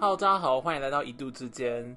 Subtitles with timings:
[0.00, 1.94] Hello，大家好，欢迎来到一度之间。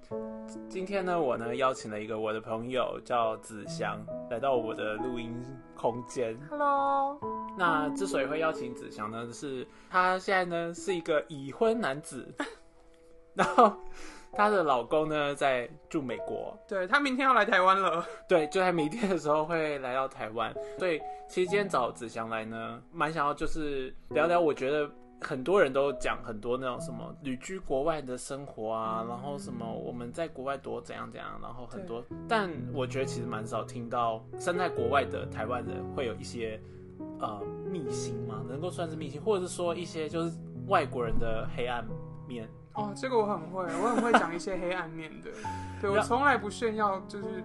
[0.68, 5.42] 今天呢，我呢邀请了一个我的朋友叫子祥来到我的录音
[5.74, 6.38] 空间。
[6.50, 7.18] Hello，
[7.58, 12.28] 那之所以会邀请子祥呢，是他现在呢是一个已婚男子，
[13.36, 13.74] 然后
[14.34, 20.54] 她的老公呢在住美国，对他明天要来台湾了，对，就在明天的时候会来到台湾。
[20.78, 21.00] 所以
[21.30, 24.92] 其实今天找子祥来呢，蛮想要就是聊聊，我觉得。
[25.24, 36.62] 很多人都讲很多那种什么旅居国外的生活啊，然后什么我们在国外多怎样怎样，然后很多，但我觉得其实蛮少听到身在国外的台湾人会有一些
[37.20, 37.42] 呃
[37.72, 38.44] 秘辛吗？
[38.48, 41.84] 能够算是秘辛，或者是说一些就是外国人的黑暗
[42.28, 42.48] 面。
[42.74, 45.32] 哦，这个我很会，我很会讲一些黑暗面的。
[45.82, 47.44] 对我从来不炫耀，就是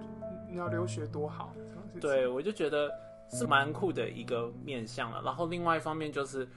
[0.50, 1.54] 你要留学多好。
[2.00, 2.90] 对，我就觉得
[3.30, 5.22] 是蛮酷的一个面向了。
[5.24, 6.48] 然后另外一方面就是。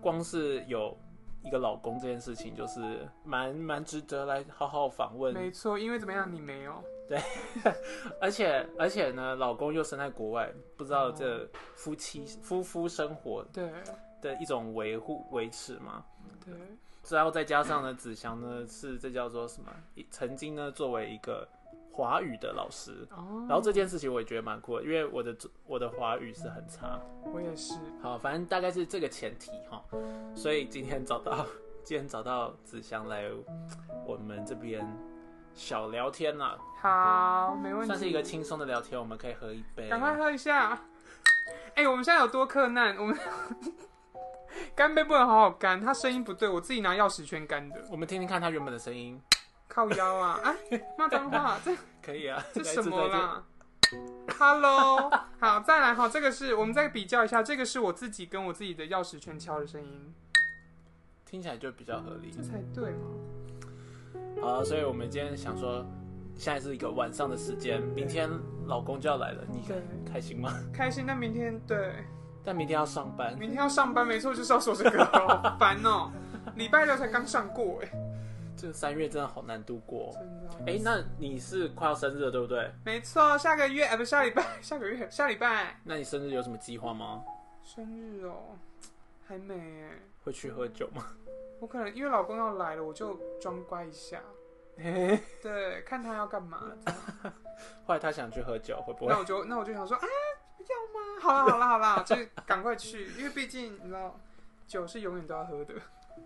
[0.00, 0.96] 光是有
[1.42, 5.32] 一个老公这件事情，就是蛮蛮值得来好好访问。
[5.34, 6.82] 没错，因为怎么样，你没有。
[7.08, 7.18] 对，
[8.20, 13.70] 而且而且呢，老公又生在国外，不知道这夫妻夫妇生活对
[14.20, 16.04] 的一种维护维持嘛。
[16.44, 16.54] 对。
[17.08, 19.72] 然后再加上呢，子祥呢是这叫做什么？
[20.10, 21.48] 曾经呢作为一个。
[22.00, 26.98] 华语的老师，哦、然后这件事情我也觉得蛮酷的，因为我的我的华语是很差，
[27.30, 27.74] 我也是。
[28.02, 29.84] 好，反正大概是这个前提哈，
[30.34, 31.44] 所以今天找到
[31.84, 33.24] 今天找到子祥来
[34.06, 34.82] 我们这边
[35.52, 36.56] 小聊天啦。
[36.80, 40.70] 好，没问题，算是一个轻松的聊天，我们可以喝一杯，赶快喝一下。
[41.76, 43.14] 哎、欸，我们现在有多困难，我们
[44.74, 47.84] 干杯不能好好干，他声音不对，我自己拿钥匙圈干的。
[47.90, 49.20] 我们听听看他原本的声音。
[49.70, 50.40] 靠腰啊！
[50.70, 52.42] 哎，骂脏话，这 可以啊？
[52.52, 53.44] 这什么啦
[54.36, 60.12] ？Hello，好，再来哈，这个是我们再比较一下，这个是我自己跟我自己的钥匙圈敲的声音，
[61.24, 64.42] 听起来就比较合理，这才对嘛？
[64.42, 65.86] 好，所以我们今天想说，
[66.34, 68.28] 现在是一个晚上的时间，明天
[68.66, 69.62] 老公就要来了，你
[70.10, 70.52] 开心吗？
[70.72, 72.04] 开心，但明天对，
[72.44, 76.10] 但明天要上班，明天要上班，没错，就是要说这个，好烦哦，
[76.56, 78.09] 礼拜六才刚上过，哎。
[78.60, 80.70] 这个三月真的好难度过，真的。
[80.70, 82.70] 哎、欸，那你是快要生日了，对不对？
[82.84, 85.80] 没错，下个月，不，下礼拜， 下个月，下礼拜。
[85.82, 87.24] 那你生日有什么计划吗？
[87.64, 88.58] 生日哦，
[89.26, 89.54] 还没
[89.84, 89.90] 哎。
[90.22, 91.06] 会去喝酒吗？
[91.58, 94.20] 我可能因为老公要来了，我就装乖一下。
[94.76, 96.62] 对，看他要干嘛。
[97.86, 99.12] 后来他想去喝酒，会不会？
[99.12, 100.06] 那我就那我就想说，啊，
[100.58, 101.20] 不要吗？
[101.22, 104.20] 好了好了好了，就是赶快去，因为毕竟你知道，
[104.66, 105.74] 酒是永远都要喝的。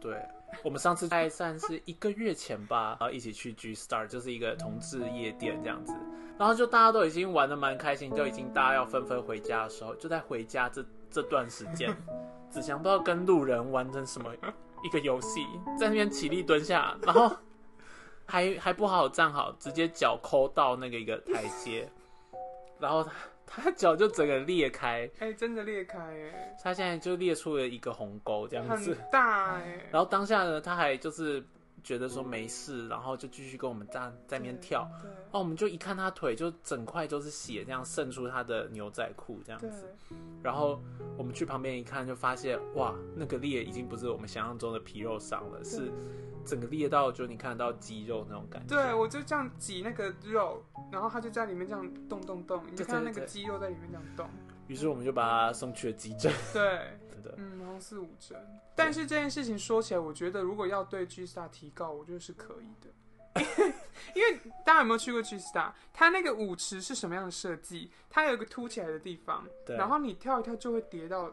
[0.00, 0.16] 对，
[0.62, 5.94] 我们上次在算是一个月前吧，然后一起去 G Star，就是一个同志夜店这样子，
[6.38, 11.94] 然后就大家都已经玩的蛮开心，就已经大家要纷纷回家的时候，就在回家这这段时间，
[12.50, 14.31] 子祥不知道跟路人玩成什么
[14.84, 15.47] 一个游戏，
[15.78, 17.34] 在那边起立蹲下，然后
[18.26, 21.88] 还还不好好站好，直接脚抠到那个一个台阶，
[22.78, 23.11] 然后他。
[23.57, 26.57] 他脚就整个裂开，哎、欸，真的裂开哎！
[26.63, 29.81] 他现在就裂出了一个鸿沟，这样子很大哎。
[29.93, 31.43] 然后当下呢，他还就是
[31.84, 34.89] 觉得说没事，然后就继续跟我们在在那边跳。
[35.00, 35.11] 对。
[35.31, 39.94] 哦，我们就一看他腿就整块都是血，这样渗出他的牛仔裤这样子。
[40.43, 40.83] 然后
[41.17, 45.93] 我们去旁边一看，就发现哇，那个裂已经不是我们想象中的皮肉伤了，是。
[46.44, 50.62] 整个裂到就你看得到肌肉那种感觉，对我就这样挤那个肉，
[50.93, 54.28] 然后他就在里面这样动动动，你就看到那个肌肉在里面这样动。
[54.67, 56.31] 于是我们就把他送去了急诊。
[56.53, 58.39] 对，真的，嗯，好像四五针。
[58.77, 62.91] 但是这件事情说起来，我觉得如果要对 G Star 提告，我觉得是可以的。
[64.15, 65.73] 因为大家有没有去过 G Star？
[65.93, 67.91] 它那个舞池是什么样的设计？
[68.09, 71.33] 它有一个凸起来的地方，然后你跳一跳就会跌到。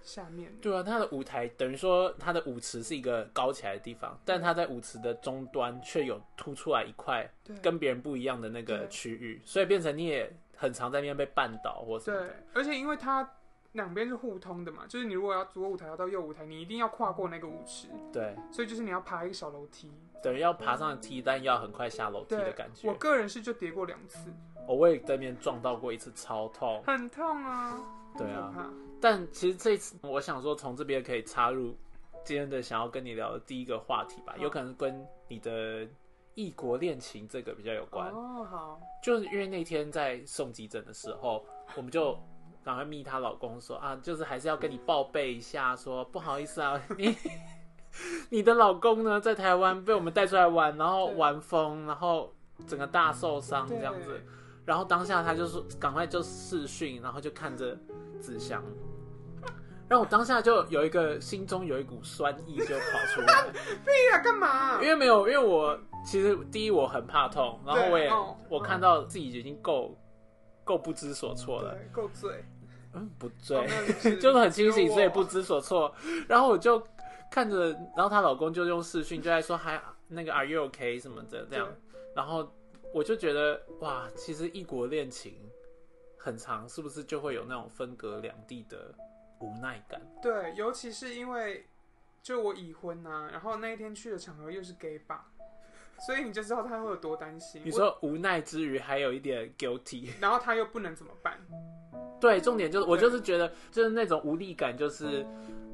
[0.00, 7.28] 下面对啊，它的舞台等于说它的舞池是一个高起来的地方，但它在舞池的终端却有凸出来一块
[7.60, 13.28] 跟别人不一样的那个区域，所以变成你也很常在那边被绊倒或什么对，而且因为它
[13.72, 19.90] 两边是互通的嘛，就是你如果要左舞台要到右舞台，你一定要跨过那个舞池，对，所以就是你要爬一个小楼梯，
[20.22, 22.88] 等于要爬上梯，但要很快下楼梯的感觉。
[22.88, 24.32] 我个人是就跌过两次，
[24.66, 27.78] 我也在那边撞到过一次，超痛，很痛啊，
[28.16, 28.72] 对啊。
[29.00, 31.76] 但其实这次我想说，从这边可以插入
[32.24, 35.86] 今天的想要跟你聊的第一个话题吧，有可能跟你的
[36.34, 38.10] 异国恋情这个比较有关。
[38.10, 41.44] 哦，好，就是因为那天在送急诊的时候，
[41.76, 42.18] 我们就
[42.68, 47.16] 赶快密她老公说啊，就是还是要跟你报备一下， 说不好意思啊，你
[48.28, 52.30] 你的老公呢在台湾被我们带出来玩，然后玩疯，然后
[52.66, 54.22] 整个大受伤这样子。
[54.66, 57.74] 然后当下他就说赶快就视讯，然后就看着
[58.20, 58.62] 子祥。
[59.88, 63.50] 然后我当下就有一个心中有一股酸意就跑出来，
[64.22, 64.74] 干嘛？
[64.82, 65.74] 因为没有，因为我
[66.04, 69.96] 其实第一我很怕痛，然后我也、哦我看到自己已经够
[70.64, 72.44] 够不知所措了，对，够醉，
[72.94, 75.94] 嗯，不哦对，没有是 就是很清醒，所以不知所措。
[76.28, 76.82] 然后我就
[77.30, 81.68] 看着，然后她老公就用视讯就在说还那个 Are you OK 什么的这样，
[82.14, 82.50] 然后
[82.94, 85.34] 我就觉得哇，其实异国恋情
[86.16, 88.94] 很长，是不是就会有那种分隔两地的
[89.40, 90.00] 无奈感？
[90.22, 91.66] 对，尤其是因为
[92.22, 95.30] 就我已婚呐、然后那一天去的场合又是 gay 吧，
[95.98, 97.60] 所以你就知道他会有多担心。
[97.64, 100.10] 你说无奈之余，还有一点 guilty。
[100.20, 101.38] 然后他又不能怎么办？
[102.20, 105.26] 对，重点就是我就是觉得就是那种无力感，就是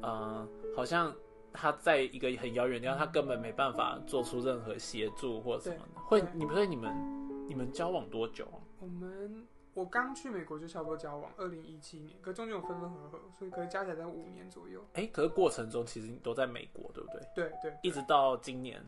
[0.03, 1.15] 呃，好像
[1.53, 6.01] 他在一个很遥远的地方，他根本没办法做出任何协助或什么的。
[6.03, 8.61] 会，你们所以你们你们交往多久啊？
[8.81, 14.85] 我们我刚去美国就差不多交往，二零一七年，可中间有分分合合，所以可能加起来在五年左右。
[14.93, 17.21] 哎、可是过程中其实你都在美国，对不对？
[17.35, 18.81] 对对一直到今年，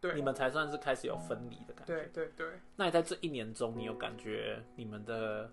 [0.00, 1.94] 对你们才算是开始有分离的感觉。
[1.94, 5.50] 对对对，那你在这一年中，你有感觉你们的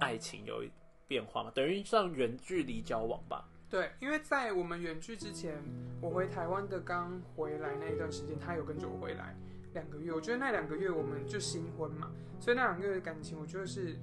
[0.00, 0.64] 爱情有
[1.06, 1.52] 变化吗？
[1.54, 3.48] 等于算远距离交往吧？
[3.68, 5.62] 对，因为在我们远距之前，
[6.00, 9.36] 我回台湾的刚回来那一段时间，他有跟着我回来
[9.74, 10.12] 两个月。
[10.12, 12.10] 我觉得那两个月我们就新婚嘛，
[12.40, 13.96] 所以那两个月的感情，我觉得是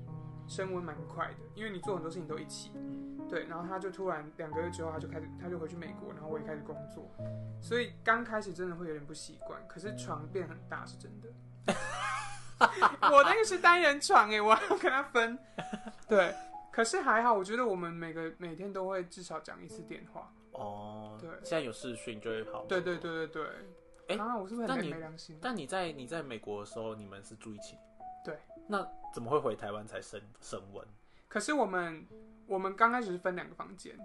[0.48, 2.72] 升温蛮快的，因为你做很多事情都一起。
[3.30, 7.10] 对，然后他就突然两个月之后，他就开始，他就回去美国，然后我也开始工作，
[7.62, 9.60] 所以刚开始真的会有点不习惯。
[9.68, 11.30] 可是床变很大是真的，
[13.12, 15.38] 我那个是单人床哎，我还要跟他分。
[16.08, 16.34] 对，
[16.72, 20.32] 可是还好，我觉得我们每个每天都会至少讲一次电话。
[20.52, 22.66] 哦，对现在有视讯就会好。
[22.66, 23.48] 对对对对对。
[24.10, 25.40] 哎啊，我是不是很没良心？
[25.42, 27.78] 但你在你在美国的时候，你们是住一起？
[28.24, 28.38] 对。
[28.68, 30.86] 那怎么会回台湾才升升温？
[31.28, 32.06] 可是我们
[32.54, 33.98] 我们刚开始是分两个房间，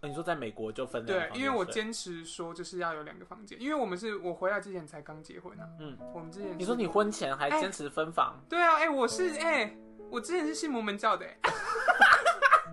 [0.00, 5.68] 呃你说在美国就分两个对，房间因为我睡坚持说就是要有两个房间，因为我们是我回来之前才刚结婚啊。
[5.78, 9.76] 嗯，我们之前你说你婚前还哎坚持分房，对啊，哎、我是哎、
[10.08, 11.36] 我之前是信摩门教的、哎。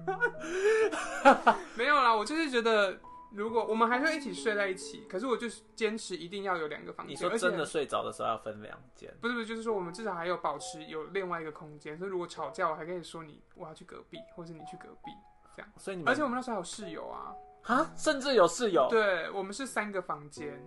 [1.76, 2.98] 没有啦，我就是觉得
[3.32, 15.12] 如果我们还是会一起睡在一起，可是我就是坚持一定要有两个房间，你说真的睡着的时候要分两间，不是不是，就是说我们至少还有保持有另外一个空间，所以如果吵架，我还可以说你我要去隔壁，或者你去隔壁
[15.56, 18.88] 这样，所以你们而且我们那时候还有室友啊，啊，甚至有室友？
[18.90, 20.60] 对我们是三个房间，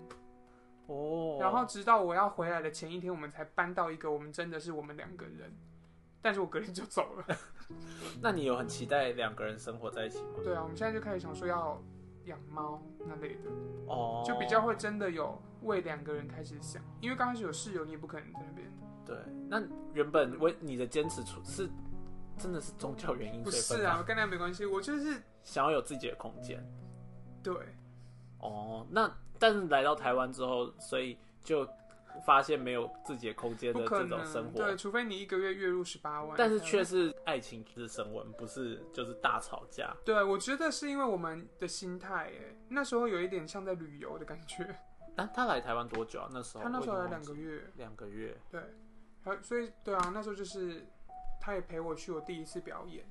[0.87, 5.51] 哦，然后直到我要回来的前一天，我们才搬到一个我们真的是我们两个人，
[6.21, 7.37] 但是我隔天就走了。
[8.21, 10.41] 那你有很期待两个人生活在一起吗？
[10.43, 11.81] 对啊，我们现在就开始想说要
[12.31, 13.50] 养猫那类的，
[13.87, 18.73] 哦，就比较会真的有为两个人开始想，因为刚开始有室友，你也不可能在那边。
[19.05, 19.17] 对。
[19.49, 19.61] 那
[19.93, 21.69] 原本为你的坚持出是
[22.38, 26.65] 真的是宗教原因，不是啊，房，跟那没关系，我就是想要有自己的空间。
[27.43, 27.55] 对。
[28.38, 31.67] 哦，那但是来到台湾之后，所以就
[32.25, 39.95] 发现没有自己的空间的这种生，活，对，除非你一个月月入十八万，但是却是爱情之升温，不是就是大吵架。
[40.05, 44.65] 对，我觉得是因为我们的心态，哎，那时候有一点像在旅游的感觉。
[45.17, 46.29] 啊，他来台湾多久啊？
[46.33, 48.62] 那时候他那时候来两个月，两个月，对，
[49.43, 50.87] 所以对啊，那时候就是
[51.41, 53.05] 他也陪我去我第一次表演，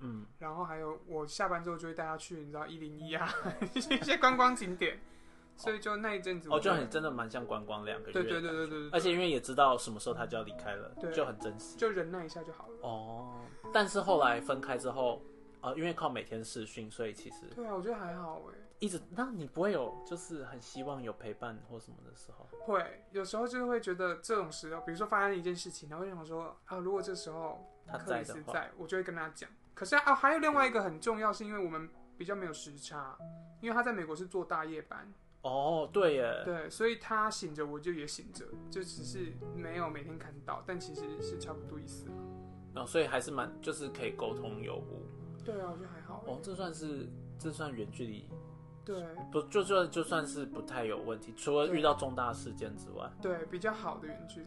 [0.00, 3.32] 嗯，然后还有我下班之后就会带他去，你知道一零一啊
[3.74, 5.00] 一些观光景点，
[5.58, 11.76] 所以就那一阵子我哦，就很真的蛮像观光两个月，对对对对对对，而且因为也知道什么时候他就要离开了，对就很珍惜。
[11.76, 12.78] 就忍耐一下就好了。
[12.82, 13.34] 哦，
[13.74, 15.20] 但是后来分开之后，
[15.60, 22.46] 呃，因为靠每天视讯，所以其实对啊，我觉得还好哎，一直，那你不会有就是很希望有陪伴或什么的时候？
[22.60, 29.50] 会有时候就是会觉得这种时候，比如说发生一件事情，然后就想说啊，如果这时候他克在的话，在，我就会跟他讲。
[29.74, 33.16] 可是啊，还有另外一个很重要，是因为我们比较没有时差，
[33.60, 42.06] 因为他在美国是做大夜班，哦，对耶，对，所以他醒着我就也醒着，就只是没有每天看到，但其实是差不多意思。
[42.74, 45.06] 然后所以还是蛮就是可以沟通有无。
[45.44, 46.32] 对啊，我觉得还好欸。
[46.32, 48.28] 哦，这算是这算远距离，
[48.84, 49.02] 对
[49.32, 54.46] 不就算就算是不太有问题，除了遇到重大事件之外，对，比较好的远距离，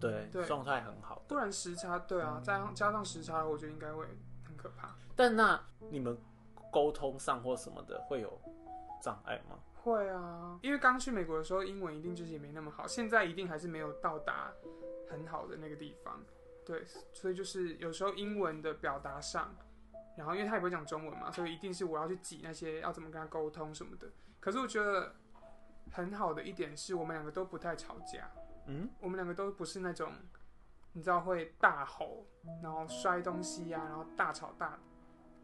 [0.00, 1.22] 对对状态很好。
[1.28, 4.04] 不然时差，对啊，加上加上时差，我觉得应该会
[4.44, 4.96] 很可怕。
[5.14, 6.18] 但那你们
[6.72, 8.40] 沟通上或什么的会有
[9.00, 9.56] 障碍吗？
[9.82, 14.52] 会啊，因为刚去美国的时候，英文一定就是也没那么好，现在一定还是没有到达
[15.08, 16.22] 很好的那个地方。
[16.64, 19.54] 对，所以就是有时候英文的表达上，
[20.16, 24.08] 然后因为他也不会讲中文嘛，所以一定是我要去挤那些要怎么跟他沟通什么的。
[24.38, 25.16] 可是我觉得
[25.90, 28.30] 很好的一点是我们两个都不太吵架，
[28.66, 30.12] 嗯，我们两个都不是那种
[30.92, 32.26] 你知道会大吼，
[32.62, 34.78] 然后摔东西啊，然后大吵大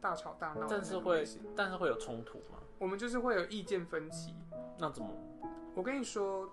[0.00, 1.26] 大吵大闹但是会
[1.56, 2.58] 但是会有冲突吗？
[2.78, 4.34] 我们就是会有意见分歧。
[4.78, 5.10] 那怎么？
[5.74, 6.48] 我跟你说，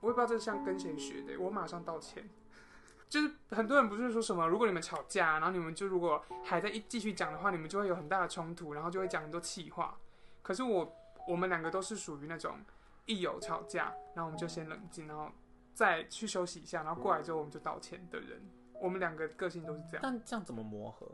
[0.00, 2.28] 我也不知道这像跟谁学的，我马上道歉。
[3.08, 9.98] 就是很多人不是说什么，如果你们吵架，然后你们就如果还在一继续讲的话，你们就会有很大的冲突，然后就会讲很多气话。
[10.42, 10.94] 可是我
[11.26, 12.58] 我们两个都是属于那种
[13.06, 15.30] 一有吵架，然后我们就先冷静，然后
[15.72, 18.40] 再去休息一下，然后过来之后我们就道歉的人。
[18.80, 20.00] 我们两个个性都是这样。
[20.02, 21.10] 但这样怎么磨合？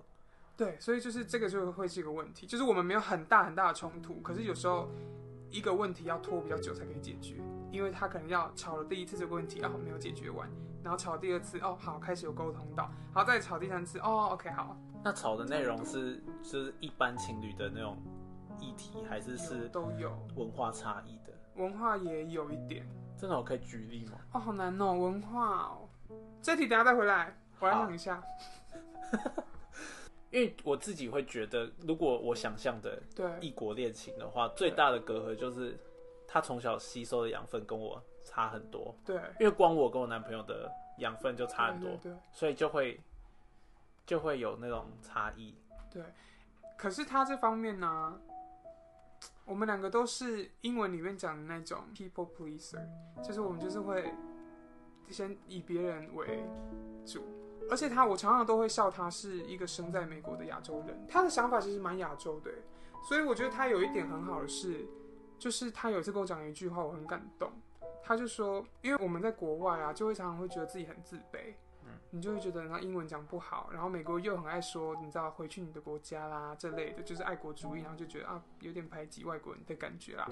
[0.57, 4.89] 对，所以就是这个就会是一个问题，就是我们没有很大很大的冲突，可是有时候
[5.51, 7.37] 一个问题要拖比较久才可以解决，
[7.73, 10.49] 因为他可能要吵了第一次这个问题，哦没有解决完，
[10.83, 17.97] 然后吵第二次，哦好开始有沟通到，好再吵第三次，哦 OK 好，那吵的内容是就是一般情侣的那种
[18.61, 21.33] 议题，还是是都有，文化差异的？
[21.57, 24.19] 文化也有一点，真的我可以举例吗？
[24.33, 25.89] 哦好难哦，文化哦，
[26.41, 28.23] 这题等下再回来，我来好想一下，
[30.35, 33.31] 因为我自己会觉得，如果我想象的对。
[33.41, 35.79] 异国恋情的话，最大的隔阂就是
[36.27, 43.01] 他从小吸收的养分跟我差很多，对，因为光我跟我男朋友的养分就差很多，对对所以就会
[44.05, 45.55] 就会有那种差异。
[45.89, 46.03] 对，
[46.77, 48.21] 可是他这方面呢，
[49.45, 52.85] 我们两个都是英文里面讲的那种 people pleaser，
[53.23, 54.13] 就是我们就是会
[55.09, 56.43] 先以别人为
[57.07, 57.23] 主，
[57.71, 62.57] 而且他我常常都会笑他是一个生在美国的亚洲人，他的想法其实蛮亚洲的欸，
[63.09, 64.87] 所以我觉得他有一点很好的是，
[65.39, 67.51] 就是他有一次跟我讲一句话，我很感动。
[68.03, 71.55] 他就说，因为我们在国外啊，就会常常会觉得自己很自卑，
[71.85, 71.93] 嗯。
[72.11, 80.29] 你就会觉得然后英文讲不好，然后美国又很爱说，你知道回去你的国家啦这类的，就是爱国主义，然后就觉得啊有点排挤外国人的感觉啦，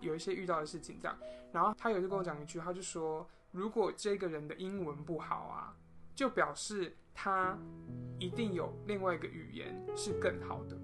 [0.00, 1.16] 有一些遇到的事情这样。
[1.52, 5.76] 然后他有一次跟我讲一句，他就说，如果这个人的英文不好啊，
[6.20, 7.56] 就表示他
[8.18, 10.76] 一定有另外一个语言是更好的。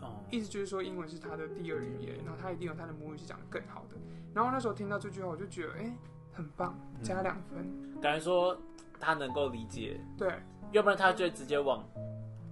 [0.00, 3.96] 哦，意思就是说英文是他的第二语言，然后他一定有他的母语是讲的更好的。
[4.32, 5.94] 然后那时候听到这句话，我就觉得，哎、
[6.32, 8.00] 很棒，加两分。
[8.00, 8.58] 感觉说
[8.98, 10.32] 他能够理解，对
[10.70, 11.86] 要不然他就会直接往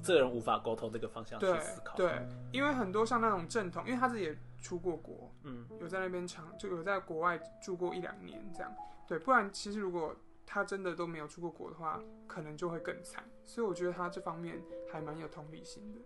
[0.03, 1.97] 这个人无法沟通这个方向去思考。
[1.97, 8.71] 对，因为很多像那种正统，因为他自己也出过国，嗯，有在那边长，就有在国外住过一两年这样。
[9.09, 10.15] 对，不然其实如果
[10.53, 13.23] 他真的都没有出过国的话，可能就会更惨。
[13.47, 16.01] 所以我觉得他这方面还蛮有同理心的。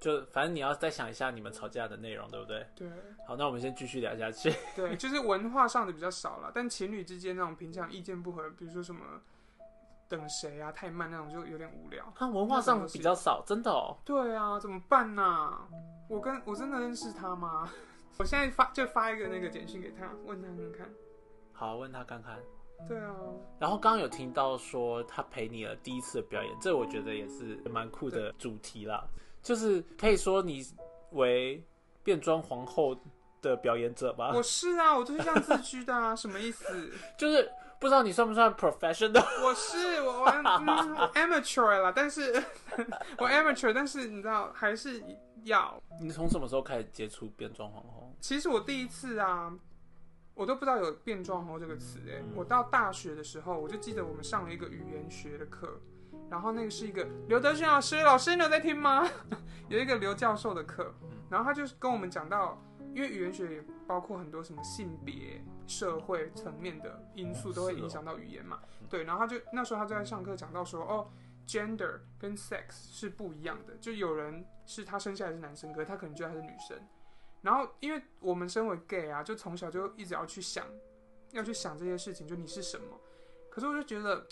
[0.00, 2.66] 就反正你要再想一下你们吵架的内容，对不对？
[2.74, 2.90] 对
[3.28, 4.52] 好，那我们先继续聊下去。
[4.74, 9.00] 对，就是文化上的比较少了，但情侣之间那种平常意见不合，比如说什么
[10.08, 12.12] 等谁啊太慢那种，就有点无聊。
[12.16, 13.96] 他文化上比较少，真的哦。
[14.04, 15.66] 对啊，怎么办呢、
[16.10, 17.70] 我跟我真的认识他吗？
[18.18, 20.90] 我现在发就发一个那个简讯给他，问他看看。
[21.52, 22.38] 好，问他看看。
[22.88, 23.14] 对啊，
[23.58, 29.04] 然后刚刚有听到说他陪你了第一次的表演，这我觉得也是蛮酷的主题啦。
[29.42, 30.64] 就是可以说你
[31.12, 31.64] 为
[32.02, 32.96] 变装皇后
[33.40, 36.64] 的表演者吧，我是啊，我就是这样自居的啊，什么意思？
[37.16, 39.24] 就是不知道你算不算 professional。
[39.44, 40.42] 我是我我、嗯、
[41.14, 42.42] amateur 啦，但是
[43.18, 45.02] 我 amateur，但是你知道还是
[45.44, 45.80] 要。
[46.00, 48.12] 你从什么时候开始接触变装皇后？
[48.20, 49.52] 其实我第一次啊，
[50.36, 55.80] 我都不知道有变装皇后这个词哎、我到大学的时候，我就记得我们上了一个语言学的课，
[56.30, 59.08] 然后那个是一个刘德勋老师，老师你有在听吗？
[59.70, 60.94] 有一个刘教授的课，
[61.30, 62.62] 然后他就是跟我们讲到，
[62.94, 71.08] 因为语言学也包括很多什么性别、社会层面的因素都会影响到语言嘛，对，然后他就那时候他就在上课讲到说，哦
[71.46, 76.78] ，gender 跟 sex 是不一样的，就有人是他生下来是男生，可是他可能觉得他是女生。
[77.46, 80.66] 然后，因为我们身为 gay 啊，就从小就一直要去想，
[81.30, 82.98] 要去想这些事情，就你是什么。
[83.48, 84.26] 可是我就觉得，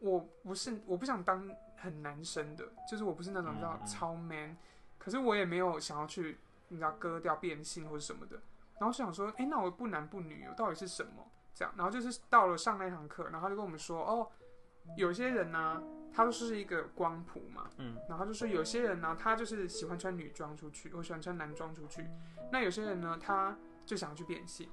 [0.00, 4.56] 我不是，我不想当很男生的，就是我不是那种嗯叫超 man，
[4.98, 8.36] 可是我也没有想要去，你知道割掉变性或者什么的。
[8.80, 11.24] 然后就想说，哎，那我不男不女，我到底是什么？
[11.54, 14.28] 这样，然后就是到了上那堂课，然后他就跟我们说，哦，
[14.96, 22.06] 有些人呢、他就是一个光谱嘛，嗯，然后就是有些人呢，他就是喜欢穿女装出去，我喜欢穿男装出去。
[22.50, 24.68] 那有些人呢，他就想要去变性，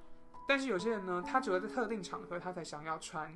[0.48, 3.31] 但是有些人呢，他只有在特定场合他才想要穿，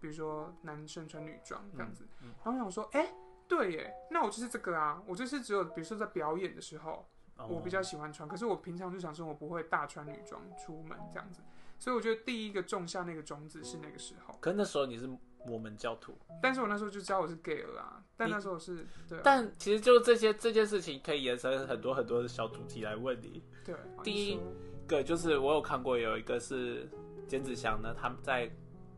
[0.00, 2.06] 比如说男生穿女装这样子。
[2.22, 3.12] 嗯然后我想说，哎、
[3.48, 11.40] 对耶，那我就是这个啊，我就是只有比如说在表演的时候，哦我比较喜欢穿，可是我平常日常生活不会大穿女装出门这样子。
[11.78, 15.08] 所以我觉得第一个种下那个种子是那个时候，可是那时候你是
[15.46, 23.42] 摩门教徒，但是我那时候就知道我是 gay 了啦，但那时候是对啊，但其实就这些这件事情可以延伸很多很多的小主题来问你。
[23.64, 24.38] 对，第一
[24.86, 26.88] 个就是我有看过有一个是
[27.26, 28.50] 简子祥呢，他们在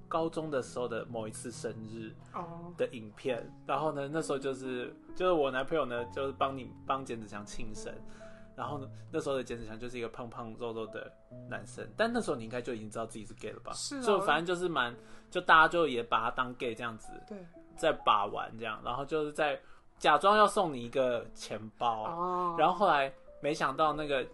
[0.08, 7.94] 高中的时候的某一次生日哦，的影片，然后呢，那时候就是就是我男朋友呢，就是帮你帮简子祥庆生，
[8.56, 11.12] 然后呢，那时候的简子强就是一个胖胖肉肉的
[11.48, 13.72] 男生，但那时候你应该就已经知道自己是 gay 了吧？
[13.72, 14.02] 是啊。
[14.02, 14.94] 就反正就是蛮，
[15.30, 17.38] 就大家就也把他当 gay 这样子对，
[17.76, 19.60] 在把玩这样，然后就是在
[19.98, 24.26] 假装要送你一个钱包，哦，然后后来没想到那个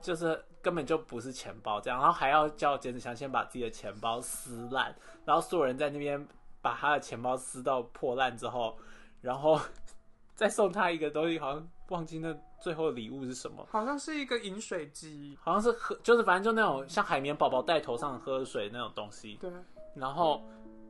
[0.00, 4.94] 就是根本就不是钱包这样，然后还要叫简子强先把自己的钱包撕烂，
[5.24, 6.26] 然后所有人在那边
[6.60, 8.76] 把他的钱包撕到破烂之后，
[9.20, 9.58] 然后
[10.34, 19.52] 再送他一个东西，好像忘记那最后的礼物是什么，好像是一个饮水机，好像是喝，就是反正就那种像海绵宝宝戴头上喝水那种东西，对，
[19.94, 20.42] 然后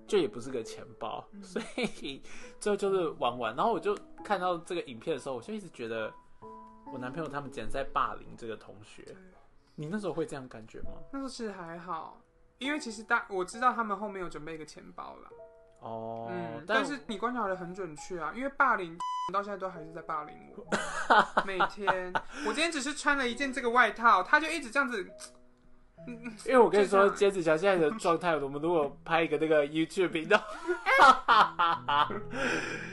[0.06, 2.22] 就也不是个钱包，所以
[2.60, 3.56] 最后就是玩玩。
[3.56, 6.14] 然后我就看到这个影片的时候，我就一直觉得
[6.92, 9.04] 我男朋友他们简直在霸凌这个同学。
[9.74, 10.92] 你那时候会这样感觉吗？
[11.10, 12.20] 那时候其实还好，
[12.58, 15.28] 因为其实大我知道他们后面有准备一个钱包啦，
[15.84, 18.96] 哦，嗯，但但是你观察的很准确啊，因为霸凌
[19.32, 20.66] 到现在都还是在霸凌我，
[21.44, 22.12] 每天，
[22.46, 25.06] 我今天只是穿了一件这个外套，他就一直这样子，
[26.46, 27.32] 因为我跟你说，就这样。
[27.32, 30.38] 菅子乔现在的状态，我们如果拍一个那个 YouTube 频道，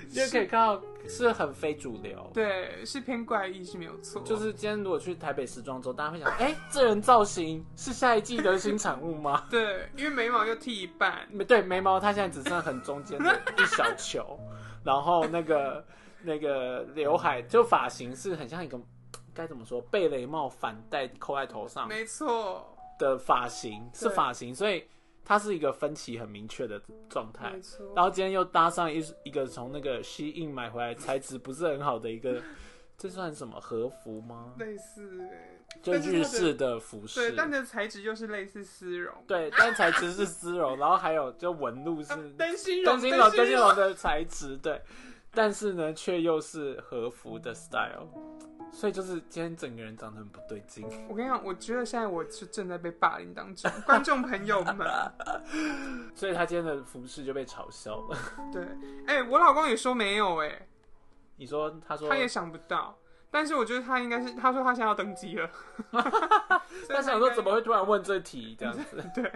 [0.09, 2.29] 就可以看到是很非主流。
[2.33, 9.45] 对，是偏怪异是没有错，就是今天如果去台北时装周，大家会想，哎、这人造型是下一季的新产物吗？
[9.51, 14.39] 对，因为眉毛又剃一半， 没对，眉毛它现在只剩很中间的一小球，
[14.83, 15.85] 然后那个
[16.21, 18.79] 那个刘海就发型是很像一个
[19.33, 21.87] 该怎么说贝雷帽反戴扣在头上。
[21.87, 24.85] 没错，的发型是对发型，所以
[25.25, 26.79] 它是一个分歧很明确的
[27.09, 27.59] 状态。
[27.95, 32.41] 然后今天又搭上一一个从那个西印买回来材质不是很好的一个，
[32.97, 34.53] 这算什么和服吗？
[34.59, 37.19] 类似欸，就日式的服饰。
[37.29, 43.67] 对，，但的材质又是类似丝绒，对，但材质是丝绒， 然后还有就纹路是啊灯芯绒，灯芯绒、灯芯绒。
[43.67, 44.81] 绒的材质，对，
[45.33, 48.07] 但是呢，却又是和服的 style，
[48.71, 50.85] 所以就是今天整个人长得很不对劲。
[51.09, 54.87] 我跟你讲，我觉得现在我是正在被霸凌当中，观众朋友们，
[56.15, 58.17] 所以他今天的服饰就被嘲笑了。
[58.51, 58.65] 对，
[59.07, 60.67] 哎、我老公也说没有、哎，
[61.35, 62.97] 你说，他说他也想不到，
[63.29, 65.49] 但是我觉得他应该是，他说他现在要登机了，
[65.91, 65.99] 所
[66.89, 69.03] 以他想说怎么会突然问这题这样子？
[69.13, 69.31] 对，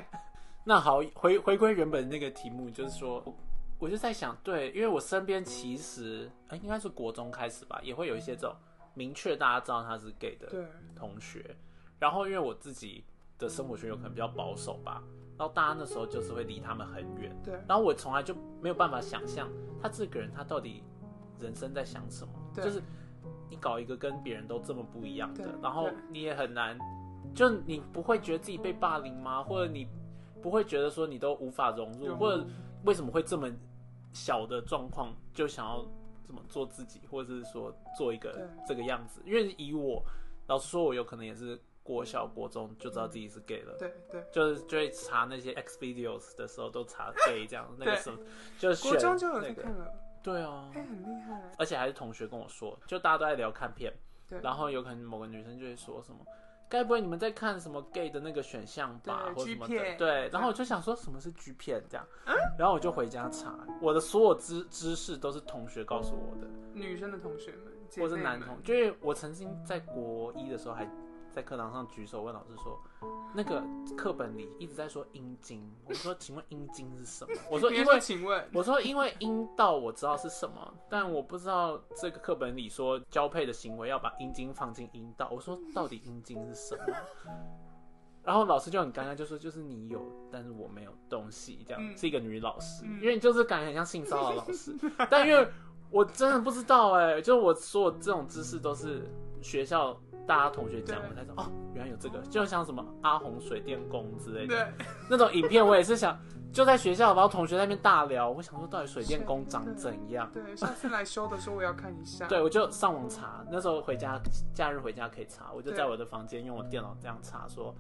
[0.64, 3.24] 那好，回回归原本那个题目，就是说，
[3.80, 8.56] 我就在想，对，因为我身边其实，哎、应该是国中开始吧，也会有一些这种
[8.96, 11.56] 明确大家知道他是 gay 的，同学。
[12.00, 13.06] 然后因为我自己
[13.38, 15.04] 的生活圈有可能比较保守吧，
[15.38, 17.36] 然后大家那时候就是会离他们很远。
[17.44, 19.48] 对，然后我从来就没有办法想象
[19.82, 20.84] 他这个人他到底
[21.40, 22.82] 人生在想什么，对就是
[23.50, 26.78] 你搞一个跟别人都这么不一样的，然后你也很难，
[27.34, 29.44] 就你不会觉得自己被霸凌吗？
[29.44, 29.88] 或者你
[30.42, 32.46] 不会觉得说你都无法，融入或者
[32.84, 33.50] 为什么会这么
[34.12, 35.86] 小的状况就想要
[36.26, 39.22] 怎么做自己，或者是说做一个这个样子？
[39.26, 40.04] 因为以我
[40.48, 43.76] 老实说，我有可能也是国小国中就知道自己是 gay 了。
[43.78, 48.02] 对对，就是就会查那些 X videos 的时候都查 gay 这样，那个对。
[48.02, 48.20] 什么，
[48.58, 49.56] 就是选国中就有那个。
[49.56, 50.72] 在看了，对啊。
[50.74, 53.94] 哎、，很厉害，而且还是同学跟我说，就大家都在聊看片，
[54.28, 56.26] 对，然后有可能某个女生就会说什么，
[56.70, 59.96] 该不会你们在看什么 gay 的那个选项吧，或什么的？
[59.98, 70.86] 对，然后我就想说什么是 G 片这样，嗯然后我就回家查，我的所有知知识都是同学告诉我的，女生的同学们，姐或是男同，就是我曾经在国一的时候还。
[71.36, 72.80] 在课堂上举手问老师说，
[73.34, 73.62] 那个
[73.98, 77.34] 课本里一直在说阴茎，我说请问阴茎是什么？
[77.52, 85.28] 我说因为请问，我说因为阴道我知道是什么，但我不知道这个课本里说交配的行为要把阴茎放进阴道。
[85.30, 86.84] 我说到底阴茎是什么？
[88.24, 94.74] 然后老师就很尴尬，就说就是你有，但是我没有东西，这样、嗯是一个女老师，嗯因为就是感觉很像性骚扰老师，
[95.12, 95.46] 但因为
[95.92, 99.04] 我真的不知道哎、就是我所有这种知识都是
[99.42, 99.94] 学校
[100.28, 106.18] 大家同学讲，我才知道哦，原来有这个，就像什么阿红水电工之类的，对，那种影片，我也是想
[106.52, 110.30] 就在学校，然后同学在那边大聊，我想说到底水电工长怎样？
[110.34, 114.20] 对，下次来修的时候我要看一下，对，我就上网查，那时候回家
[114.54, 117.76] 假日回家可以查，我就在我的房间用我电脑这样查说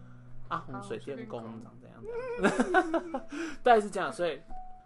[0.50, 3.22] 阿红水电工长怎样
[3.64, 4.12] 大概是这样。
[4.14, 4.40] 所以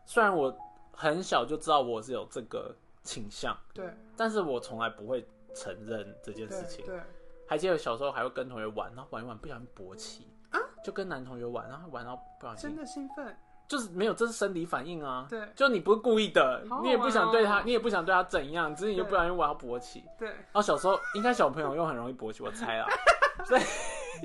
[0.05, 0.55] 虽然我
[0.93, 6.85] 很小就知道我是有这个倾向，对但是我从来不会承认这件事情。
[6.85, 7.03] 对对，
[7.49, 13.35] 还记得小时候还会跟同学玩，然后玩一玩不小心勃起啊，就跟男同学玩，然后玩到不小心真的兴奋，
[13.67, 15.25] 就是没有，这是生理反应啊。
[15.29, 20.03] 对就你不是故意的好好，玩哦你也不想对他，你也不想对他怎样，只是你就不小心玩到勃起。
[20.19, 22.87] 对然后小时候应该小朋友又很容易勃起，我猜啊。
[23.45, 23.61] 所以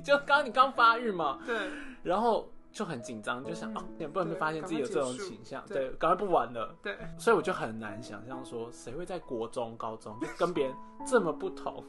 [0.02, 1.70] 就刚你刚发育嘛，对
[2.02, 6.74] 然后就很紧张，就想嗯哦，也不能被发现自己有这种倾向，对对，赶快不玩了。
[6.82, 10.74] 对，所以我就很难想象说，谁会在国中、高中就跟别人
[11.06, 11.82] 这么不同？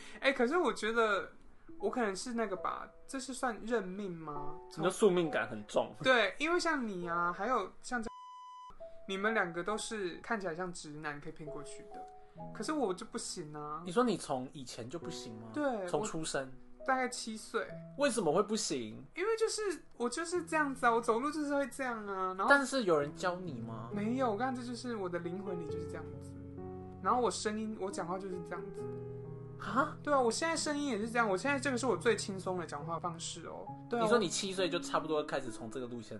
[0.20, 1.30] 哎、可是我觉得
[1.78, 4.58] 我可能是那个吧，这是算认命吗？
[4.76, 5.94] 你的宿命感很重。
[6.02, 8.08] 对，因为像你啊，还有像这，
[9.08, 12.06] 你们两个都是看起来像直男可以骗过去的，
[12.54, 13.82] 可是我就不行啊。
[13.84, 15.48] 你说你从以前就不行吗？
[15.52, 16.50] 对从我出生
[16.86, 17.66] 大概七岁，
[17.98, 19.04] 为什么会不行？
[19.14, 23.88] 因为就是我就是这样子啊，我走路就是会这样啊，然后但是有人教你吗？
[23.92, 26.32] 没有，我刚刚这就是我的灵魂里就是这样子，
[27.02, 28.80] 然后我声音我讲话就是这样子，
[29.70, 29.96] 啊？
[30.02, 33.66] 对啊，我现在声音也是这样，我现在这个是我最轻松的讲话方式哦。
[33.88, 36.18] 对啊，你说你七岁就差不多开始从这个路线，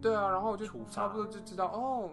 [0.00, 2.10] 对啊，然后我就差不多就知道哦，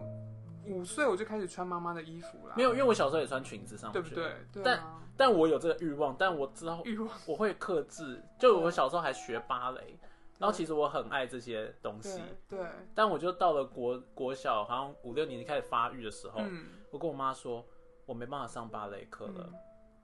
[0.66, 2.70] 五岁我就开始穿妈妈的衣服了，没有？
[2.70, 4.14] 因为我小时候也穿裙子上学，对不？
[4.14, 4.62] 对？
[4.62, 8.22] 对啊，但我有这个欲望，但我知道欲望我会克制。
[8.38, 9.98] 就我小时候还学芭蕾，
[10.38, 17.64] 然后其实我很爱这些东西对，对，但我就到了国国小，好像五六年级开始发育的时候，嗯，我跟我妈说，
[18.06, 19.48] 我没办法上芭蕾课了。
[19.48, 19.54] 嗯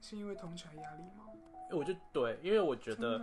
[0.08, 1.24] 是因为同学压力吗？
[1.72, 3.20] 我就对，因为我觉得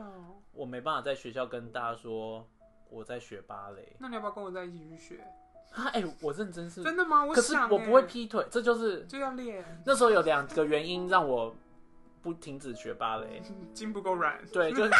[0.51, 2.45] 我没办法在学校跟大家说
[2.89, 3.95] 我在学芭蕾。
[3.99, 5.25] 那你要不要跟我在一起去学？
[5.71, 7.23] 啊，哎、我认真是，真的吗？
[7.23, 11.55] 我可是想欸我不会劈腿，这就是就要练，那时候有两个原因让我
[12.21, 13.41] 不停止学芭蕾。
[13.73, 14.37] 筋不够软。
[14.51, 14.91] 对，就是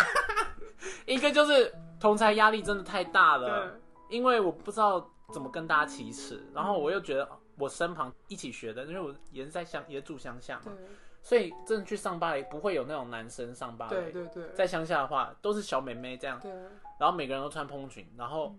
[1.05, 10.87] 一个就是同才压力真的太大了，对，因为我不知道怎么跟大家启齿，然后我又觉得我身旁一起学的，因为我也是在乡，也是住乡下嘛，对，
[11.23, 14.11] 所以真的去上芭蕾不会有那种男生上芭蕾。
[14.11, 16.51] 对对对，在乡下的话，都是小妹妹这样，对，
[16.99, 18.53] 然后每个人都穿蓬裙，然后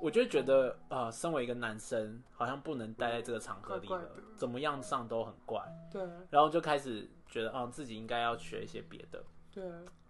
[0.00, 4.02] 我就觉得，呃，身为一个男生，好像不能待在这个场合里了，
[4.36, 6.02] 怎么样上都很怪，对。
[6.28, 9.64] 然后就开始觉得，哦、自己应该要学一些别的，对，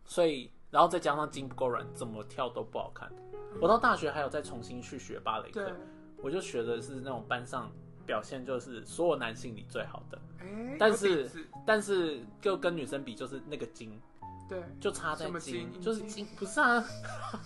[0.05, 3.09] 所以，然后再加上筋不够软，怎么跳都不好看。
[3.61, 5.71] 我到大学还有再重新去学芭蕾课，，
[6.21, 7.71] 我就学的是那种班上
[8.07, 11.31] 表现就是所有男性里最好的，哎，但是
[11.67, 14.01] 但是就跟女生比，就是那个筋
[14.49, 16.85] 对，就差在什么筋，就是阴筋不是啊，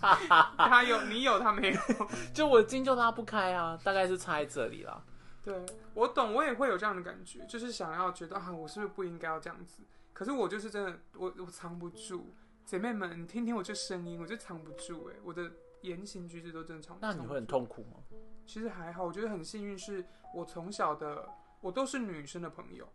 [0.59, 1.81] 他有你有他没有，
[2.35, 5.03] 就我的筋就拉不开啊，大概是差在这里啦。
[5.45, 9.83] 对我懂，我也会有这样的感觉，就是想要觉得啊，我是不是不应该要这样子？
[10.13, 12.35] 可是我就是真的，我我藏不住。
[12.67, 15.51] 姐妹们，你听听我这声音，我就藏不住哎、我的
[15.83, 17.07] 言行举止都真的藏不住。
[17.07, 18.01] 那你会很痛苦吗？
[18.49, 20.03] 其实还好，我觉得很幸运，是
[20.35, 21.29] 我从小的
[21.61, 22.89] 我都是女生的朋友，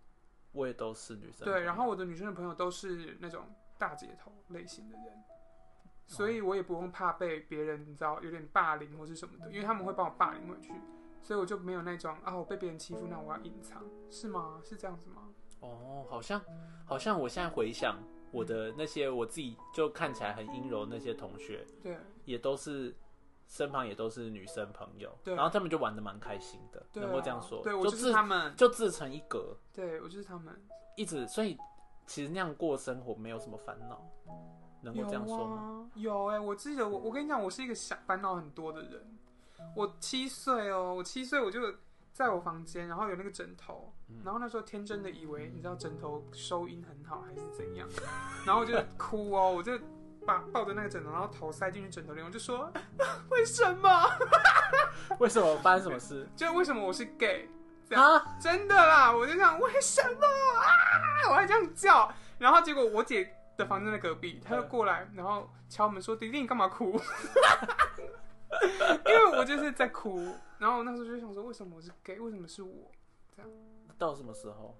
[0.51, 1.45] 我也都是女生。
[1.45, 3.45] 对，然后我的女生的朋友都是那种
[3.77, 5.23] 大姐头类型的人，
[6.07, 10.73] 所以我也不用怕被别人你知道有点霸凌或是什么的，因为他们会帮我霸凌回去，
[11.21, 14.59] 所以我就没有那种啊我被别人欺负，那我要隐藏，是吗？
[14.63, 15.29] 是这样子吗？
[15.59, 16.41] 哦，好像
[16.83, 17.95] 好像我现在回想
[18.31, 22.95] 我的那些我自己就看起来很阴柔那些同学，对也都是
[23.47, 30.53] 身旁也都是女生朋友，对然后他们就玩的蛮开心的，对啊，能够这样说，对我就是自他们，就自成一格，对我就是他们，
[30.97, 31.57] 一直所以
[32.07, 34.01] 其实那样过生活没有什么烦恼，
[34.81, 35.55] 能够这样说吗？
[35.55, 35.91] 吗？
[35.95, 39.17] 有哎、我记得我我跟你讲，我是一个想烦恼很多的人。
[39.75, 41.61] 我七岁哦，我七岁我就
[42.11, 47.87] 在我房间，然后有那个枕头，嗯然后那时候天真的以为你知道枕头收音很好还是怎样，
[48.45, 49.71] 然后我就哭哦，我就
[50.25, 52.71] 把抱着那个枕头，然后头塞进去枕头里，我就说
[53.29, 53.89] 为什么？
[55.19, 57.49] 为什么发生什么事就为什么我是 gay？
[57.89, 58.37] 这样啊？
[58.39, 61.29] 真的啦，我就想为什么啊？
[61.29, 66.99] 我还这样叫，然后结果我姐的房间在隔壁，她就过来，然后敲门说：“弟弟，你干嘛哭？”
[69.05, 72.19] 因为我就是在哭，然后我那时候就想说，为什么我是 gay？
[72.19, 72.91] 为什么是我？
[73.97, 74.77] 到什么时候？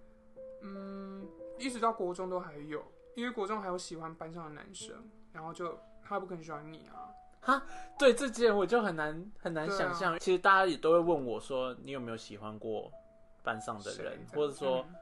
[0.62, 1.28] 嗯，
[1.58, 2.84] 一直到国中都还有，
[3.16, 4.96] 因为国中还有喜欢班上的男生，
[5.34, 7.12] 然后就他不可能喜欢你啊。
[7.42, 7.64] 哈？
[8.00, 10.18] 对这件我就很难很难想象。
[10.20, 12.90] 其实大家也都会问我说，你有没有喜欢过
[13.44, 14.96] 班上的人，或者说，嗯。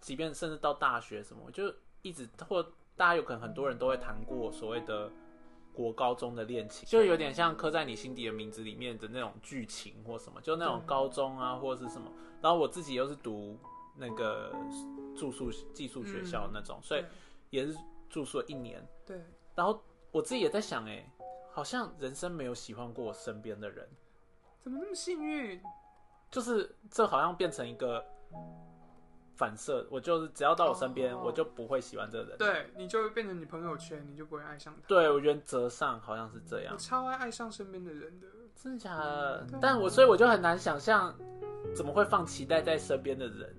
[0.00, 2.62] 即便甚至到大学什么，我就一直或
[2.94, 5.10] 大家有可能很多人都会谈过所谓的
[5.72, 12.12] 国高中的恋情，就有点像刻在你心底的名字里面的那种剧情或什么，就那种高中啊或者是什么。
[12.42, 13.58] 然后我自己又是读
[13.96, 14.54] 那个
[15.16, 17.04] 住宿寄宿学校那种，所以
[17.48, 17.74] 也是
[18.10, 18.86] 住宿了一年。
[19.06, 21.04] 对，然后我自己也在想，哎，
[21.52, 23.88] 好像人生没有喜欢过我身边的人，
[24.62, 25.60] 怎么那么幸运？
[26.30, 28.04] 就是这好像变成一个
[29.36, 32.38] 反射，我就是只要到我身边，哦我就不会喜欢这个人。
[32.38, 34.80] 对，你就会变成你朋友圈，你就不会爱上他。
[34.88, 38.26] 对，我原则上好像是这样我，超爱爱上身边的人的。
[38.56, 39.46] 真的假的？
[39.60, 41.14] 但我所以我就很难想象，
[41.74, 43.54] 怎么会放期待在身边的人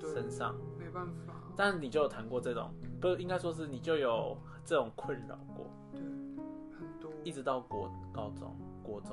[0.00, 0.54] 身上。
[0.78, 2.72] 没办法，但你就有谈过这种，
[3.04, 5.66] 不应该说是你就有这种困扰过。
[5.92, 9.10] 对，很多一直到国高中、国中。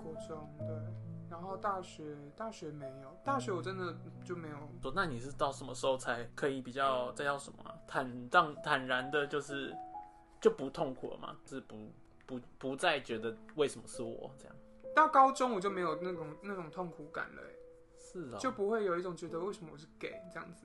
[0.00, 0.68] 国中对，
[1.28, 3.92] 然后大学大学没有，大学我真的
[4.24, 4.56] 就没有。
[4.80, 9.76] 说那你是到什么时候才可以比较这叫什么啊、坦荡坦然的，就是
[10.40, 11.36] 就不痛苦了吗？
[11.46, 11.76] 是不
[12.26, 14.54] 不不再觉得为什么是我这样？
[14.94, 17.48] 到高中我就没有那种那种痛苦感了、欸
[17.98, 20.64] 是哦，就不会有一种觉得为什么我是 gay 这样子。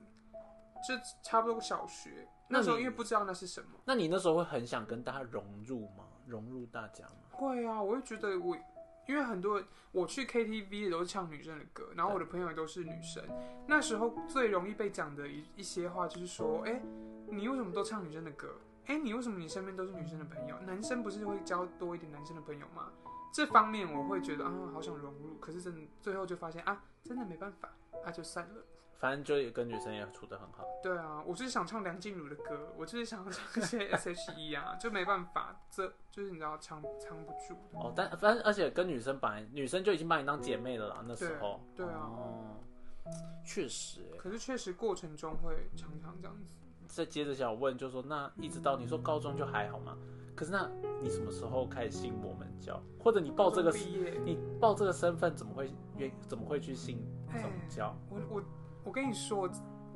[0.88, 3.68] 就差不多小学那那时候，因为不知道那是什么。
[3.86, 6.06] 那你那时候会很想跟大家融入吗？
[6.28, 7.14] 融入大家吗？
[7.32, 8.56] 会啊，我会觉得我，
[9.08, 13.24] 因为很多我去 KTV 都是唱女生的歌，然后我的朋友也都是女生。
[13.68, 16.82] 那时候最容易被讲的一一些话就是说，哎、
[17.28, 18.50] 你为什么都唱女生的歌？
[18.88, 20.60] 哎、你为什么你身边都是女生的朋友？
[20.62, 22.92] 男生不是会交多一点男生的朋友吗？
[23.34, 27.70] 这方面我会觉得啊，好想融入，可是真的最后就发现啊，真的没办法，
[28.04, 28.64] 啊就散了。
[29.02, 30.64] 反正就也跟女生也处得很好。
[30.84, 37.80] 对啊，我就是想唱梁静茹的歌，我就是想唱一些 S.H.E 啊，就没办法，这就是你知道藏藏不住的。
[37.80, 41.60] 哦，但反正而且跟女生本来女生就已经把你当姐妹了啦，那时候。
[41.76, 42.60] 对对啊哦，
[43.44, 44.18] 确实欸。
[44.18, 46.54] 可是确实过程中会常常这样子。
[46.88, 49.98] 再接着想问，就说那一直到你说高中就还好吗？
[50.36, 50.70] 可是那
[51.02, 52.82] 你什么时候开始信我们教？
[53.00, 53.72] 或者你报这个
[54.24, 56.98] 你报这个身份怎么会愿怎么会去信
[57.34, 57.96] 这种教？
[58.10, 58.44] 我我
[58.84, 59.50] 我跟你说，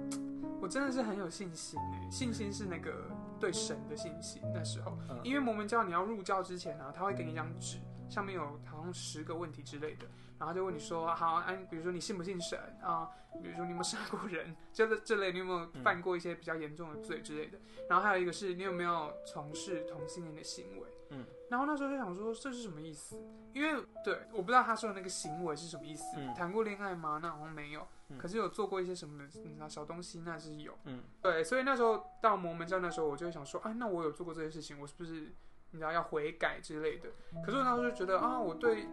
[0.61, 4.41] 我真的是很有信心哎，信心是那个对神的信心。
[4.53, 7.77] 那时候，嗯因为摩门教你要入教之前啊，他会给你一张纸，
[8.09, 10.05] 上面有好像十个问题之类的，
[10.39, 13.09] 然后就问你说，好，啊，比如说你信不信神啊？
[13.43, 17.59] 比如说你有没有杀过人， 这类这类，你有没有犯过一些比较严重的罪之类的？
[17.89, 20.87] 然后还有一个是你有没有从事同性恋的行为？
[21.15, 23.15] 嗯，然后那时候就想说这是什么意思？
[23.53, 26.03] 因为对我不知道他说的那个行为是什么意思。
[26.17, 27.19] 嗯谈过恋爱吗？
[27.21, 27.87] 那好像没有。
[28.09, 30.77] 嗯可是有做过一些什么的，你知道小东西那是有。
[30.83, 35.33] 嗯，对，所以那时候到摩门教那时候，我就会想说，啊，那我有做过这些事情，我是不是
[35.71, 37.09] 你知道要悔改之类的？
[37.43, 38.85] 可是我那时候就觉得啊，我对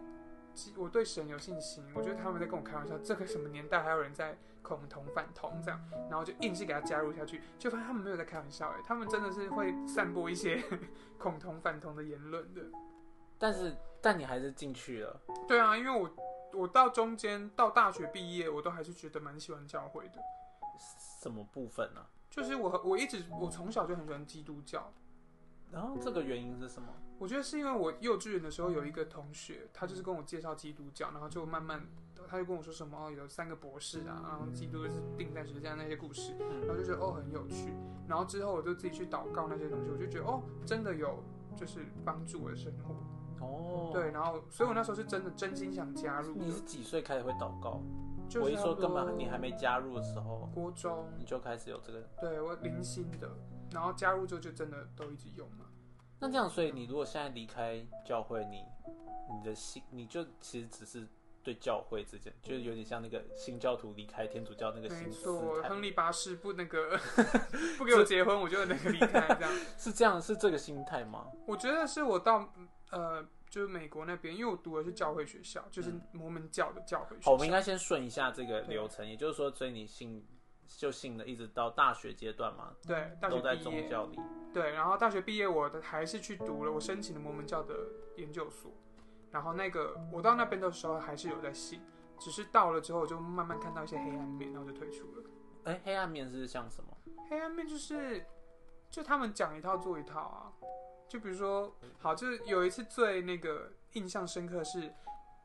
[0.75, 10.63] 我对神有信心，我觉得他们在跟我开玩笑，这个什么年代还有人在恐同反同这样，然后就硬是给他加入下去，就发现他们没有在开玩笑，哎，他们真的是会散播一些
[11.17, 12.61] 恐同反同的言论的。
[13.37, 15.19] 但是但你还是进去了。
[15.47, 16.09] 对啊，因为我
[16.53, 20.19] 我到中间到大学毕业，我都还是觉得蛮喜欢教会的。
[21.21, 24.91] 什么部分呢、就是我我一直我从小就很喜欢基督教，
[25.73, 26.87] 然后这个原因是什么？
[27.17, 31.85] 我觉得是因为我幼稚园的时候有一个同学，他就是跟我介绍基督教，然后就慢慢
[32.27, 36.35] 他就跟我说什么哦有三个博士啊，然后基督是定在十字架那些故事，
[36.67, 37.73] 然后就觉得哦很有趣，
[38.07, 41.23] 然后之后我就自己去祷告那些东西，我就觉得哦真的有
[41.55, 47.81] 就是帮助我的生活，哦，，对，然后所以我那时候是真的真心想加入，你是几岁开始会祷告？
[48.27, 52.01] 就是我一说根本你还没加入的时候，国中，你就开始有这个。
[52.19, 53.29] 对我零星的，
[53.73, 55.65] 然后加入之后就真的都一直用嘛。
[56.19, 58.63] 那这样，所以你如果现在离开教会，你
[59.35, 61.05] 你的心，你就其实只是
[61.43, 66.97] 对教会之间，就是有点像那个新教徒离开天主教那个没心思错，亨利八世不那个
[67.77, 69.51] 不给我结婚，我就那个离开这样。
[69.77, 71.27] 是这样，是这个心态吗？
[71.45, 72.53] 我觉得是我到
[72.91, 77.51] 呃，就是美国那边，因为我读的是教会学校，就是嗯摩门教的教会学好，我们应。
[77.51, 80.25] 该先顺一下这个流程，也就是说，所以你信
[80.77, 84.19] 就信了，一直到大学阶段嘛，对，大学都在毕业，宗教里。
[84.53, 87.75] 对，然后大学毕业，我的还是去读了，我申请了摩门教的
[88.17, 88.71] 研究所。
[89.31, 91.81] 然后那个我到那边的时候还是有在信，
[92.19, 95.23] 只是到了之后我就慢慢看到一些黑暗面，然后就退出了。
[95.63, 96.95] 哎、黑暗面是像什么？
[97.29, 98.25] 黑暗面就是，
[98.89, 100.51] 就他们讲一套做一套啊。
[101.07, 104.93] 就比如说，好，就是有一次最那个印象深刻是，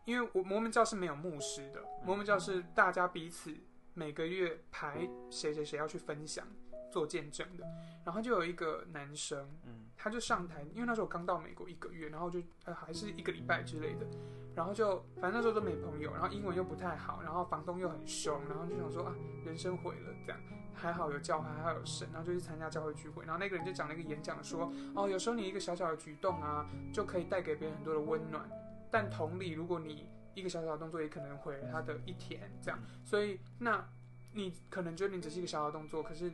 [0.04, 3.54] 因为我摩门教是没有牧师的，摩门教是大家彼此
[3.98, 6.46] 每个月排谁谁谁要去分享
[6.92, 7.66] 做见证的。
[8.04, 14.06] 然后就有一个男生，嗯，他就上台，因为那时候我刚到美国一个月，然后就呃还是一个礼拜之类的，
[14.54, 20.40] 然后就反正那时候都没朋友，然后英文又不太好，然后房东又很凶，然后就想说啊人生毁了这样，
[20.72, 28.48] 还好有教会，还好有神，然后就去参加教会聚会，然后那个人就讲了一个演讲说哦有时候你一个小小的举动啊就可以带给别人很多的温暖，
[28.90, 33.88] 但同理如果你一个小小的动作也可能毁了他的一天这样，所以那
[34.32, 36.32] 你可能觉得你只是一个小小的动作，可是。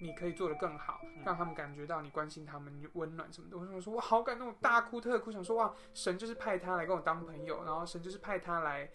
[0.00, 3.56] 你可以做得更好，让他们感觉到你关心他们、你温暖什么的。
[3.56, 8.90] 我想说，我，好感动，大哭特哭，想说哇，神就是派他来跟我当朋友，然后神就是派他来，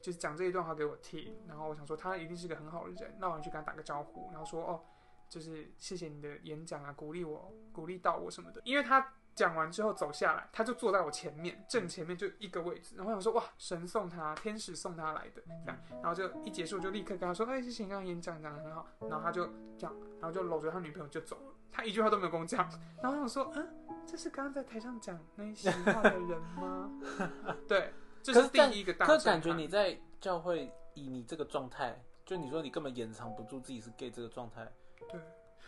[0.00, 1.36] 就是讲这一段话给我听。
[1.46, 4.82] 然后我想说，他一定是个很好的人，那我去跟他打个招呼，然后说哦，
[5.28, 8.62] 就是谢谢你的演讲啊，鼓励我，鼓励到我什么的。
[8.64, 12.94] 因为他讲完之后走下来，他就坐在我前面，正前面就一个位置。
[12.94, 15.78] 然后我想说，哇，神送他，天使送他来的，这样。
[15.90, 18.86] 然后就一结束就立刻跟他说，哎，谢谢你刚刚演讲讲的很好。
[19.00, 19.46] 然后他就
[19.78, 21.54] 这样，然后就搂着他女朋友就走了。
[21.72, 22.68] 他一句话都没有跟我讲。
[23.02, 23.66] 然后我想说，嗯，
[24.04, 26.90] 这是刚刚在台上讲那些话的人吗？
[27.66, 29.16] 对，这是第一个大可。
[29.20, 34.70] 感觉你在教会以你这个状态，就你说你根本掩藏不住自己是 gay 这个状态，
[35.10, 35.18] 对，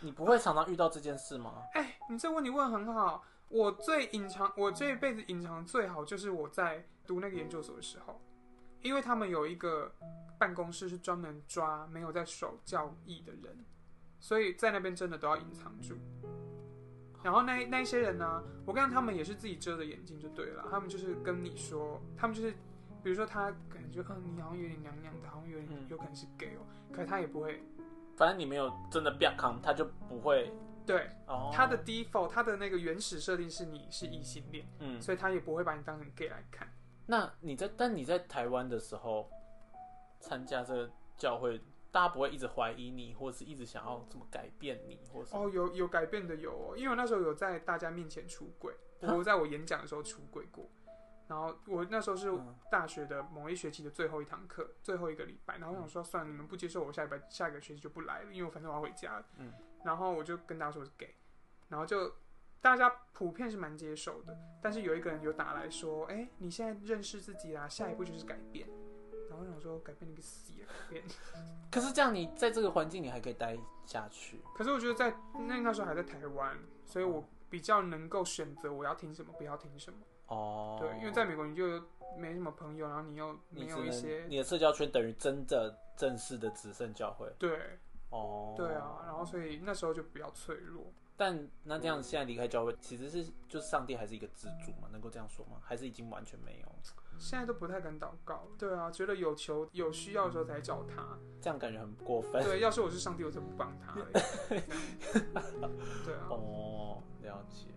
[0.01, 1.63] 你不会常常遇到这件事吗？
[1.73, 3.23] 哎，你这问题问得很好。
[3.53, 8.19] 我最隐藏，我这一辈子隐藏最好就是我在读那个研究所的时候，
[8.81, 9.93] 因为他们有一个
[10.39, 13.63] 办公室是专门抓没有在守教义的人，
[14.19, 15.95] 所以在那边真的都要隐藏住。
[17.21, 22.51] 然后那那一些人呢，我看他们也是自己遮着眼睛就对了，他们就是跟你说，他们就是，
[23.03, 27.61] 比如说他感觉，嗯，你好像有点娘娘的，好像有点嗯有可能是 gay 哦，可是他也不会，
[28.17, 30.51] 反正你没有真的变康，他就不会
[30.85, 31.51] 对，哦。
[31.53, 36.67] 他的 default，他的那个原始设定是你是异性恋，嗯，所以他也不会把你当成 gay 来看。
[37.05, 39.29] 那你在但你在台湾的时候
[40.19, 41.59] 参加这个教会，
[41.91, 50.69] 大家不会一直怀疑你，或者是一直想要怎么改变你，或者是哦，有有改变的有哦，因为我那时候有在大家面前出轨，我在我演讲的时候出轨过。
[51.25, 59.25] 然后我那时候是嗯大学的某一学期的最后一堂课，最后一个礼拜，然后我想说，算了，你们不接受我，下礼拜下一个学期就不来了，因为我反正我要回家了。
[59.37, 59.51] 嗯，
[59.85, 61.15] 然后我就跟大家说我是 gay，
[61.69, 62.13] 然后就
[62.61, 68.67] 大家普遍是蛮接受的，但是有一个人有打来说，哎，你现在认识自己啦，下一步就是改变。
[69.29, 71.03] 然后我想说，改变你个死啊，改变。
[71.71, 74.39] 可是这样你在这个环境你还可以待下去。
[74.55, 75.15] 可是我觉得在
[75.47, 79.99] 那那时候还在台湾，所以我比较能够选择我要听什么，不要听什么。
[80.27, 81.65] 哦，对，因为在美国你就
[82.17, 87.79] 没什么朋友，然后你又没你有一些你的社交圈等于真的正式的只剩教会对
[88.13, 88.53] 哦。
[88.55, 90.85] 对啊，然后所以那时候就比较脆弱。
[91.15, 94.87] 但那这样现在离开教会，其实是就是上帝还是一个支柱嘛？
[94.91, 95.57] 能够这样说吗？
[95.61, 96.67] 还是已经完全没有？
[97.19, 101.17] 现在都不太敢祷告了，对啊，觉得有求有需要的时候才找他。
[101.39, 102.43] 这样感觉很过分。
[102.43, 104.05] 对，要是我是上帝，我就不帮他嘞。
[106.03, 107.67] 对啊，哦，了解。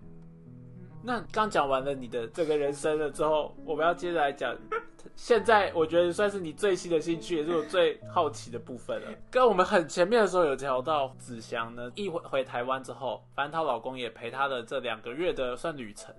[1.02, 4.56] 那刚讲完了你的这个人生了之后，我们要接着来讲，
[5.14, 9.10] 现在我觉得算是你最新的兴趣，也是我最好奇的部分了。
[9.30, 16.14] 跟我们很前面的时候有聊到，子祥呢一回回台湾之后，反正她老公也陪她的这两个月的算旅程、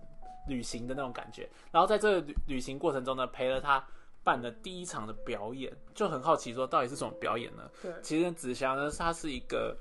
[0.48, 1.50] 旅行的那种感觉。
[1.72, 3.84] 然后在这个旅旅行过程中呢，陪了她
[4.24, 7.70] 办了第一场的表演，就很好奇说到底是什么表演呢？
[7.82, 9.76] 对，其实子祥呢，她是一个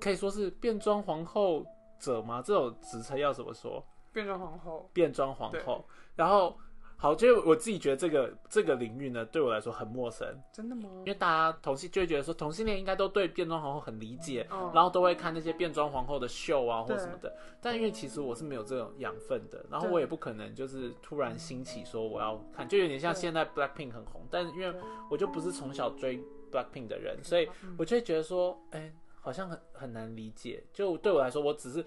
[0.00, 1.64] 可以说是变装皇后
[1.98, 2.42] 者吗？
[2.44, 3.84] 这种职称要怎么说？
[4.12, 5.86] 变装皇后，变装皇后。
[6.16, 6.58] 然后，
[7.02, 11.04] 好，就是我自己觉得这个这个领域呢，对我来说很陌生，真的吗因？
[11.06, 17.34] 为大家同性就会觉得说同性恋应该都对变装皇后很理解，嗯，然后都会看那些变装皇后的秀啊或什么的。
[17.58, 24.70] 但因为其实我是没有这种养分的，然后我也不可能就是突然兴起说我要看，就有点像现在 Blackpink 很红，但是因为
[25.10, 30.62] 我就不是从小追 Blackpink 的人，所以嗯我就会觉得说，哎、好像很很难理解。
[30.70, 31.82] 就对我来说，我只是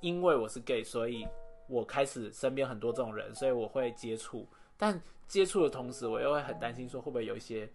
[0.00, 1.26] 因为我是 gay，所以
[1.68, 4.46] 我开始身边很多这种人，所以我会接触。
[4.76, 7.70] 但接触的同时，我又会很担心说，会不会有一些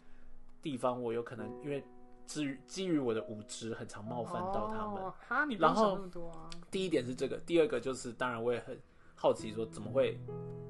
[0.62, 1.84] 地方我有可能因为
[2.26, 5.04] 基于基于我的无知，很常冒犯到他们。
[5.04, 6.00] 哦哈，你不然后。
[6.70, 8.78] 第一点是这个，第二个就是，当然我也很
[9.16, 10.20] 好奇，说怎么会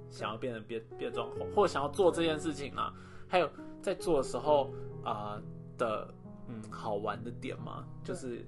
[0.09, 2.93] 想要变成变变装皇，或想要做这件事情啊？
[3.27, 3.49] 还有
[3.81, 5.41] 在做的时候啊、呃
[5.77, 6.13] 的
[6.47, 7.85] 嗯好玩的点吗？
[8.03, 8.45] 就是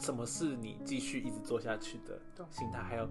[0.00, 2.20] 什么是你继续一直做下去的
[2.50, 2.82] 心态？
[2.82, 3.08] 还有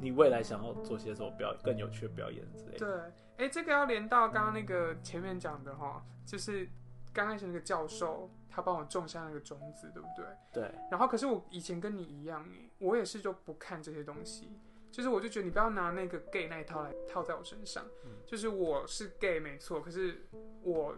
[0.00, 3.12] 你未来想要做些什么表更有趣的表演之类的？
[3.36, 6.68] 对，哎，这个要连到刚刚那个前面讲的哈，就是
[7.12, 10.24] 刚开始那个教授他帮我种下那个种子，对不对？
[10.52, 14.58] 对，然后可是我以前跟你一样，哎，我也是就不看这些东西，
[14.90, 20.26] 就是我就觉得你不要拿那个 gay 那一套来套在我身上，嗯就是我是 gay 没错，可是
[20.62, 20.96] 我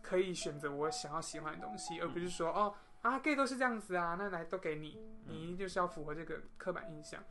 [0.00, 7.22] 可以选择我想要喜欢的东西，而不是说哦啊 gay 都是这样子啊，那来都给你，嗯你就是要符合这个刻板印象，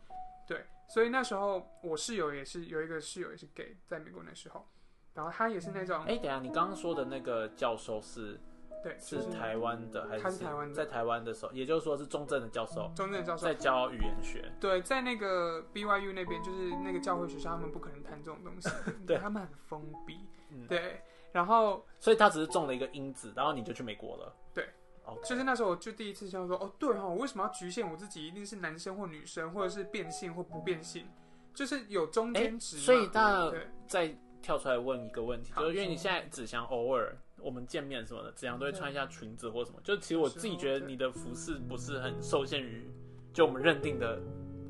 [0.47, 4.65] 对，所以那时候我室友也是有一个室友也是 gay，在美国那时候，
[5.13, 8.39] 然后他也是那种哎、等一下你刚刚说的那个教授是
[8.83, 14.51] 对，是台湾的还是他是台湾的在台湾的时候，也就是说是中正的教授中正教授在教语言学。
[14.59, 18.69] 对，在那个 BYU 那边，就是那个教会学校，他们不可能谈这种东西，
[19.05, 20.17] 对他们很封闭。
[20.49, 24.35] 嗯对，然后所以他只是中了一个因子，然后你就去美国了。
[25.23, 31.05] 就是那时候我就第一次想说，哦，对哈、我为什么要局限我自己一定是男生或女生，或者是变性或不变性，
[31.53, 42.89] 就是有中间值嘛、所以那对再跳出来问一个问题，就是因为你现在只想偶尔我们见面什么的，只想都会穿一下裙子或什么，就其实我自己觉得你的服饰不是很受限于
[43.33, 44.21] 就我们认定的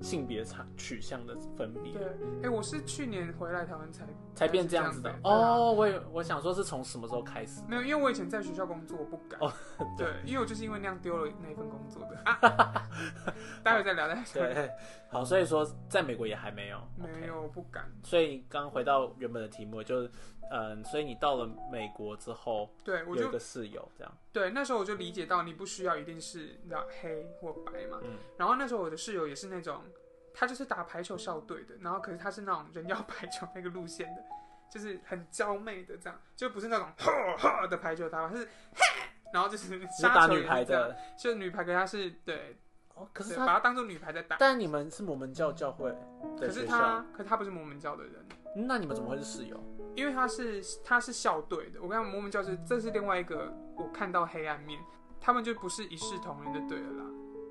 [0.01, 2.03] 性别差取向的分别，对，
[2.43, 5.71] 哎、我是去年回来台湾才才变这样子的哦。
[5.71, 7.61] 我也我想说是从什么时候开始？
[7.67, 9.39] 没有，因为我以前在学校工作，我不敢。
[9.39, 9.53] 哦
[9.97, 12.17] 对，因为我就是因为那样丢了那一份工作的。
[12.25, 12.89] 啊、
[13.63, 14.07] 待会再聊。
[14.33, 14.71] 对，
[15.09, 17.85] 好，所以说在美国也还没有，没有，我不敢。
[18.03, 20.11] 所以刚回到原本的题目，就是
[20.49, 27.99] 嗯，所以你到了美国之后，对，我就有一个室友这样，对那时候我就理解到，你不需要一定是你知道黑或白嘛。
[28.03, 29.83] 嗯然后那时候我的室友也是那种，
[30.33, 34.23] 他就是打排球校队的，然后可是他是那种人妖排球那个路线的，
[34.69, 42.57] 就是很娇媚的这样，就不是那种呵呵的排球打法，是嘿，然后就是是杀球打女排的，就女排，可是他是对，
[42.95, 44.35] 哦，可是他，把它当做女排在打。
[44.37, 45.95] 但你们是摩门教教会
[46.37, 48.13] 可是他，可是他不是摩门教的人，
[48.55, 49.57] 嗯那你们怎么会是室友？
[49.95, 51.81] 因为他是他是校队的。
[51.81, 54.81] 我跟他们，摩门教是这是另外一个我看到黑暗面，
[55.19, 57.05] 他们就不是一视同仁的对了啦。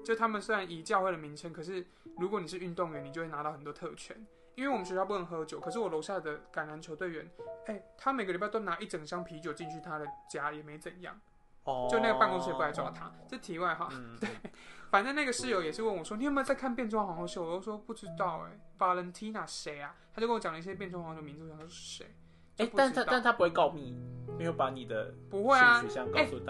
[0.04, 1.86] 就他们虽然以教会的名称，可是
[2.18, 4.16] 如果你是运动员，你就会拿到很多特权。
[4.56, 7.30] 因为我们学校不能喝酒，可是我楼下的橄榄球队员，
[7.66, 11.18] 哎、他每个礼拜都拿一整箱啤酒进去他的家，也没怎样。
[11.64, 13.10] 哦，就那个办公室也不来抓他。
[13.28, 14.18] 这题外话，嗯，
[14.90, 19.94] 反正那个室友也是问我说：“你有没有在看变装皇后秀？”我就说不知道哎、Valentina 谁啊？
[20.12, 22.14] 他就跟我讲了一些变装皇后的名字，我想说是谁？
[22.60, 23.94] 哎、但他但他不会告密，
[24.38, 25.82] 没有把你的不会啊。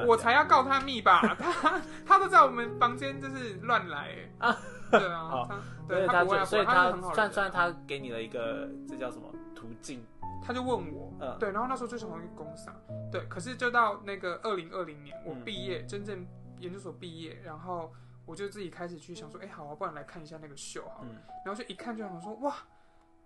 [0.06, 1.20] 我才要告他密吧？
[1.38, 4.56] 他他都在我们房间就是乱来哎、啊。
[4.90, 5.48] 对啊
[5.86, 10.04] 对他不会啊，就所以他算算他给你了一个这叫什么途径？
[10.42, 11.36] 他就问我，嗯。
[11.38, 12.74] 对，然后那时候就想要去工商，
[13.12, 15.44] 对，可是就到那个二零二零年，我嗯。
[15.44, 16.26] 毕业，真正
[16.58, 17.92] 研究所毕业，然后
[18.26, 21.16] 我就自己开始去想说，哎、好啊，不然来看一下那个秀好了，嗯。
[21.44, 22.56] 然后就一看就想说，哇，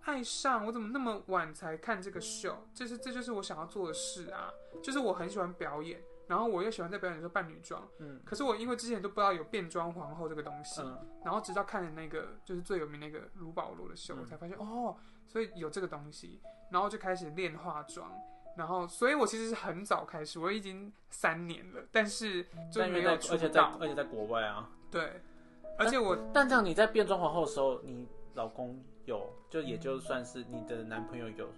[0.05, 2.55] 爱上我怎么那么晚才看这个秀？
[2.73, 4.51] 这是这就是我想要做的事啊，
[4.81, 8.21] 就是我很喜欢表演，然后我又喜欢在表演的时候扮女装，嗯。
[8.23, 14.19] 可是我因为之前都不知道有变装皇后这个东西，嗯然后直到看了那个就是最有名那个卢保罗的秀，嗯。
[14.21, 14.95] 我才发现哦，
[15.27, 16.39] 所以有这个东西，
[16.71, 18.11] 然后就开始练化妆，
[18.57, 24.69] 然后所以我其实是很早开始，我已经三年了，但是就没有出而且在，而且在国外啊。
[24.91, 25.19] 对，
[25.79, 31.49] 而且我但这样你在变装皇后的时候，你老公有就也就算是你的男朋友有，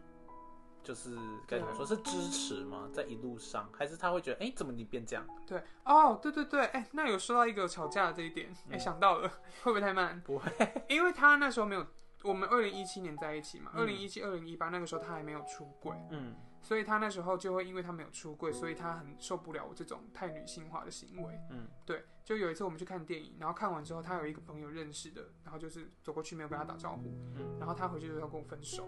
[0.84, 1.18] 就是
[1.48, 2.90] 该怎么说是支持吗？
[2.94, 5.26] 在一路上，还是他会觉得哎、怎么你变这样？
[5.46, 9.30] 对哦，对对对，哎，那有说到一个吵架的这一点，哎，嗯想到了，
[9.64, 10.22] 会不会太慢？
[10.22, 10.52] 不会，
[10.90, 11.86] 因为他那时候没有，
[12.24, 15.96] 我们二零一七年在一起嘛，嗯二零一七、二零一八那个时候他还没有出轨。
[16.12, 21.40] 嗯所以他那时候就会因为他没有出柜，所以他很受不了我这种太女性化的行为。
[21.50, 27.04] 嗯对，就有一次我们去看电影，然后看完之后，他有一个朋友认识的，然后就是走过去没有跟他打招呼，
[27.38, 28.86] 嗯然后他回去就要跟我分手，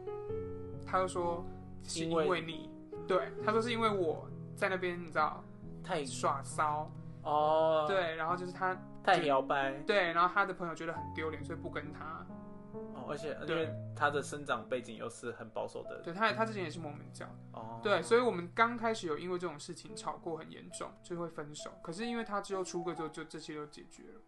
[0.85, 1.45] 他就说
[1.81, 2.69] 是因因为为你，
[3.07, 5.41] 对，他说是因为我在那边你知道
[5.81, 6.91] 太耍骚，
[7.23, 12.25] 哦，，对，然后就是他太摇摆对，然后他的朋友觉得很丢脸，所以不跟他，
[12.73, 17.25] 哦，而且因对为他的生长背景又是很保守的对他他之前也是摩门教。
[17.53, 21.71] 哦，对，所以我们刚开始有因为这种事情吵过很严重，就会分手。
[21.81, 24.21] 可是因为他之后出柜之后，就这些都解决了。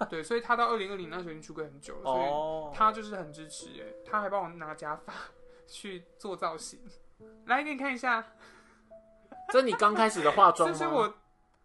[0.08, 3.66] 对，所以他到二零二零那时候已经出柜很久了，所以哦，他就是很支持。
[3.80, 5.12] 哎，他还帮我拿假发
[5.68, 6.80] 去做造型，
[7.46, 8.24] 来给你看一下，
[9.52, 10.76] 这是你刚开始的化妆 吗？
[10.76, 11.14] 这是我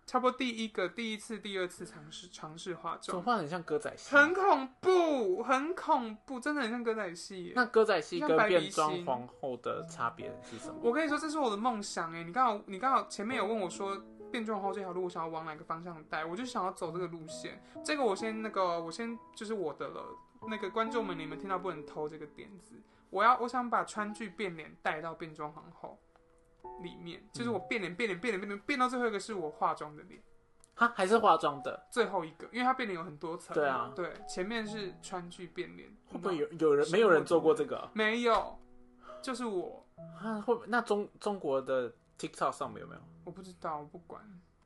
[0.06, 4.16] 差不多第一个、第一次、第二次尝试尝试化妆，怎么画得很像歌仔戏？
[4.16, 7.54] 很恐怖，很恐怖，真的很像歌仔戏耶。
[7.56, 10.80] 那歌仔戏跟变装皇后的差别是什么？
[10.82, 12.24] 我跟你说，这是我的梦想哎！
[12.24, 13.98] 你刚好，你刚好前面有问我说，
[14.32, 17.64] 变装皇后这条路我想要往哪个方向带，我就想要走这个路线。
[17.84, 20.04] 这个我先那个，我先就是我的了。
[20.50, 22.76] 那个观众们，你们听到不能偷这个点子。
[23.10, 25.98] 我要，我想把川剧变脸带到变装皇后
[26.82, 30.22] 里面，就是我变脸、变脸、变脸、变脸，变到最后一个是我化妆的脸，
[30.76, 31.86] 哈，还是化妆的？
[31.90, 33.54] 最后一个，因为它变脸有很多层。
[33.54, 37.90] 对啊对，前面是川剧变脸，会不会有有人没有人做过这个啊？
[37.94, 38.60] 没有，
[39.22, 39.86] 就是我，
[40.22, 43.02] 啊会那中中国的 TikTok 上面有没有？
[43.24, 44.22] 我不知道，我不管。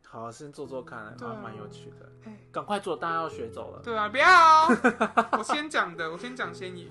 [0.10, 2.10] 好，先做做看，蛮啊蛮有趣的。
[2.24, 3.82] 哎赶快做，大家要学走了。
[3.84, 4.68] 对啊，不要！
[5.38, 6.89] 我先讲的，我先讲先赢。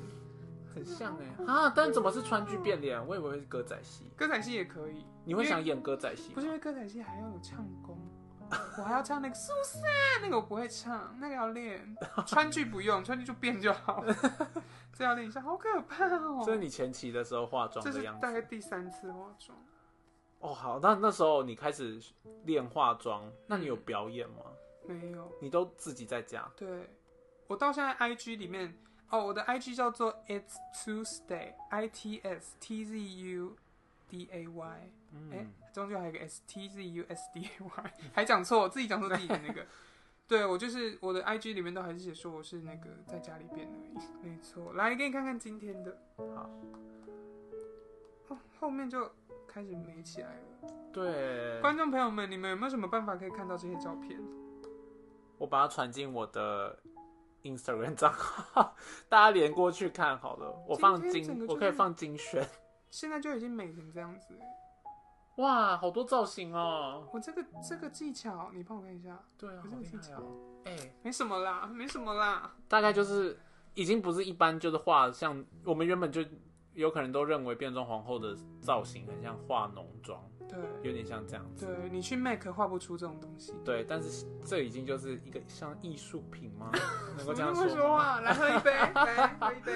[0.77, 1.73] 很像哎啊！
[1.75, 3.05] 但怎么是川剧变脸？
[3.07, 4.05] 我以为会是歌仔戏。
[4.15, 6.35] 歌仔戏也可以，你会想演歌仔戏吗？
[6.35, 7.99] 不是因为歌仔戏还要有唱功，
[8.79, 9.83] 我还要唱那个苏珊，
[10.21, 11.97] 那个我不会唱，那个要练。
[12.27, 14.05] 川剧不用，川剧就变就好。
[14.93, 16.43] 这要练一下，好可怕哦！
[16.45, 18.21] 这是你前期的时候化妆的样子。
[18.21, 19.59] 大概第三次化妆，
[20.41, 21.99] 哦，好，那那时候你开始
[22.45, 24.37] 练化妆，那你有表演吗？
[24.87, 25.33] 没有。
[25.41, 26.51] 你都自己在家？
[26.57, 26.89] 对，
[27.47, 28.79] 我到现在 IG 里面，
[29.11, 33.57] 哦，我的 IG 叫做 It's Tuesday，I T S T Z U
[34.09, 39.65] D A Y，嗯，哎、中间还有一个 S T Z U S D A Y， 还讲错，我自己讲错自己的那个。
[40.29, 44.73] 对我就是我的 IG 里面都还是写说我是那个在家里变而已，没错。
[44.73, 46.51] 来给你看看今天的，好，
[48.27, 49.09] 哦，后面就
[49.47, 50.43] 开始美起来了。
[50.93, 54.21] 对，观众朋友们，你们有没有什么办法可以看到这些照片？
[55.39, 56.77] 我把它传进我的
[57.55, 58.75] Instagram 账号，
[59.09, 60.55] 大家连过去看好了。
[60.67, 62.49] 我放精，今天整个就是我可以放精选。
[62.91, 64.41] 现在就已经美成这样子了。
[65.37, 67.07] 哇，好多造型哦！
[67.13, 70.37] 我这个这个技巧，你帮我看一下，对啊，可是我自己好厉害哦！
[70.65, 72.55] 哎、没什么啦，没什么啦。
[72.67, 73.39] 大概就是
[73.75, 76.25] 已经不是一般就是画像我们原本就
[76.73, 80.19] 有可能都认为变装皇后的造型很像化浓妆，
[80.49, 81.67] 对有点像这样子。
[81.67, 83.53] 对，你去 make 画不出这种东西。
[83.65, 86.71] 对，但是这已经就是一个像艺术品吗？
[87.17, 87.75] 能够这样说吗？
[87.75, 88.21] 说话？
[88.21, 89.73] 来喝一杯，来喝一杯。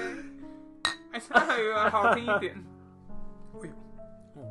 [1.12, 2.64] 哎，这还有好听一点。
[3.54, 4.42] 哎呦，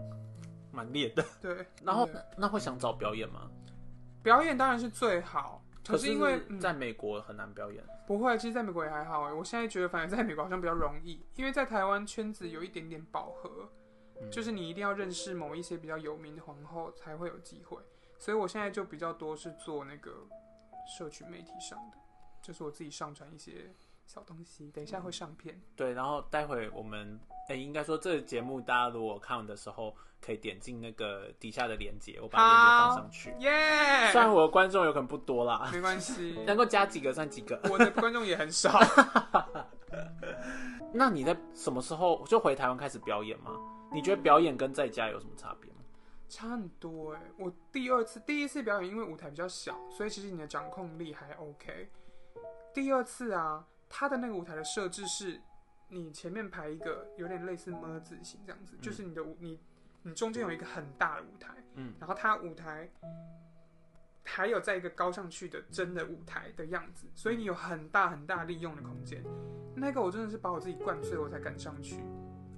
[0.72, 1.24] 蛮烈的。
[1.42, 1.66] 对。
[1.84, 2.08] 然后
[2.38, 3.50] 那会想找表演吗？
[4.22, 7.82] 表演当然是最好，可是是因为、嗯、在美国很难表演。
[8.06, 9.34] 不会，其实在美国也还好哎。
[9.34, 13.70] 我现在觉得反而在美国好像比较容易，因为在台湾圈子有一点点饱和，
[14.22, 17.78] 嗯就是你一定要认识某一些比较有名的皇后才会有机会。
[18.18, 20.12] 所以我现在就比较多是做那个
[20.98, 21.98] 社群媒体上的，
[22.42, 23.74] 就是我自己上传一些
[24.06, 25.62] 小东西，等一下会上片。
[25.76, 33.34] 对，然后待会我们诶、应该说这个节目大家如果看完的时候，可以点进那个底下的链接，我把链接放上去。
[33.40, 37.60] 耶、虽然我的观众有可能不多啦，没关系，能够加几个算几个。
[37.72, 38.78] 我的观众也很少。
[40.94, 43.52] 那你在什么时候就回台湾开始表演吗？
[43.92, 45.78] 你觉得表演跟在家有什么差别吗？
[46.28, 51.90] 差很多哎、我第二次、第一次表演，因为舞台比较小，所以其实你的掌控力还 OK。
[52.72, 55.42] 第二次啊，它的那个舞台的设置是，
[55.88, 59.60] 你前面排一个有点类似么字形这样子，就是你的舞你
[60.04, 62.88] 你中间有一个很大的舞台，嗯，然后它舞台
[64.24, 69.24] 还有在一个高上去的真的舞台的样子，所以你有很大很大利用的空间。
[69.76, 72.04] 那个我真的是把我自己灌醉，我才敢上去。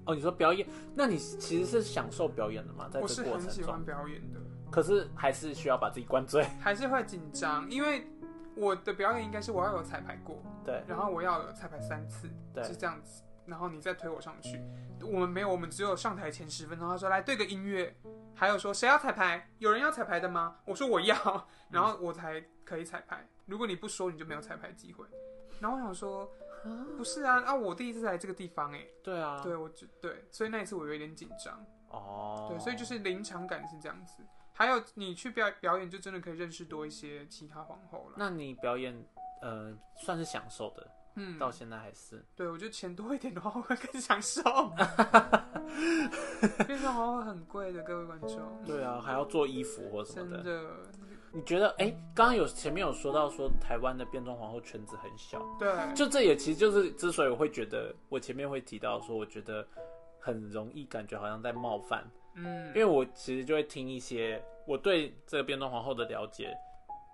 [0.06, 2.90] 哦，你说表演，那你其实是享受表演的吗？
[2.92, 4.40] 在我是这过程中很喜欢，表演的。
[4.72, 6.44] 可是还是需要把自己灌醉。
[6.60, 8.08] 还是会紧张，因为
[8.56, 14.62] 我的表演应该是我要有彩排过，对然后我要有彩排三次，对是这样子，然后你再推我上去。
[15.04, 17.96] 我们没有，我们只有上台前十分钟，他说来对个音乐，
[18.34, 20.56] 还有说谁要彩排，有人要彩排的吗？
[20.66, 23.28] 我说我要，然后我才可以彩排。
[23.46, 25.06] 如果你不说，你就没有彩排机会。
[25.60, 26.32] 然后我想说，
[26.98, 34.24] 不是啊，啊，我第一次来这个地方、哎，对啊，对我就对，所以那一次我有一点紧张，哦，对，所以就是临场感是这样子。
[34.54, 38.16] 还有你去表表演，就真的可以认识多一些其他皇后了。
[38.18, 38.96] 那你表演
[39.42, 44.42] 呃算是享受的，嗯，到现在还是对我觉得钱多一点的话，我会更享受。
[46.68, 48.64] 变装皇后很贵的，各位观众。
[48.66, 50.44] 对啊，还要做衣服或什么的。
[50.44, 50.70] 真的，
[51.34, 59.66] 你觉得哎，刚刚有前面有说到说台湾的变装皇后圈子很小，对，就这也其实就是之所以我会觉得我前面会提到说，我觉得
[60.20, 62.06] 很容易感觉好像在冒犯，
[62.36, 62.68] 嗯。
[62.68, 66.54] 因，为我其实就会听一些我对这个变装皇后的了解，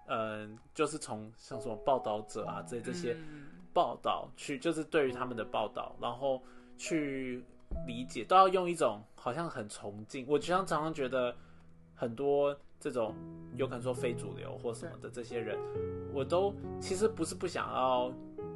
[0.08, 3.48] 嗯、就是从像什么报道者啊这这些嗯。
[3.74, 6.42] 报道去，就是对于他们的报道，然后
[6.76, 7.46] 去
[7.86, 10.26] 理解，都要用一种好像很崇敬。
[10.28, 11.36] 我经常常常觉得
[11.94, 13.14] 很多这种
[13.56, 15.58] 有可能说非主流或什么的这些人，
[16.14, 18.12] 我都其实不是不想要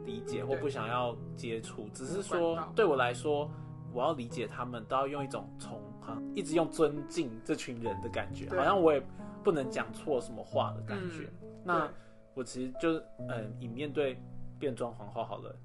[0.06, 3.50] 理解或不想要接触，只是管说对我来说，
[3.94, 9.04] 我要理解他们，都要用一种从哈一直用尊敬这群人的感觉，好像我也
[9.44, 11.30] 不能讲错什么话的感觉。
[11.44, 11.92] 嗯那
[12.34, 14.20] 我其实就是嗯，以面对
[14.58, 15.56] 变装皇后好了，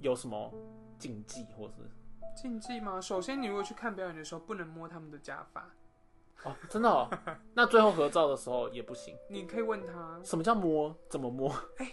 [0.00, 0.52] 有什么
[0.98, 1.74] 禁忌或是
[2.36, 3.00] 禁忌吗？
[3.00, 5.68] 首先，你如果去看表演的时候，不能摸他们的假发。
[6.44, 7.08] 哦，真的哦，
[7.54, 9.16] 那最后合照的时候也不行。
[9.28, 10.94] 你可以问他，什么叫摸？
[11.08, 11.52] 怎么摸？
[11.78, 11.90] 哎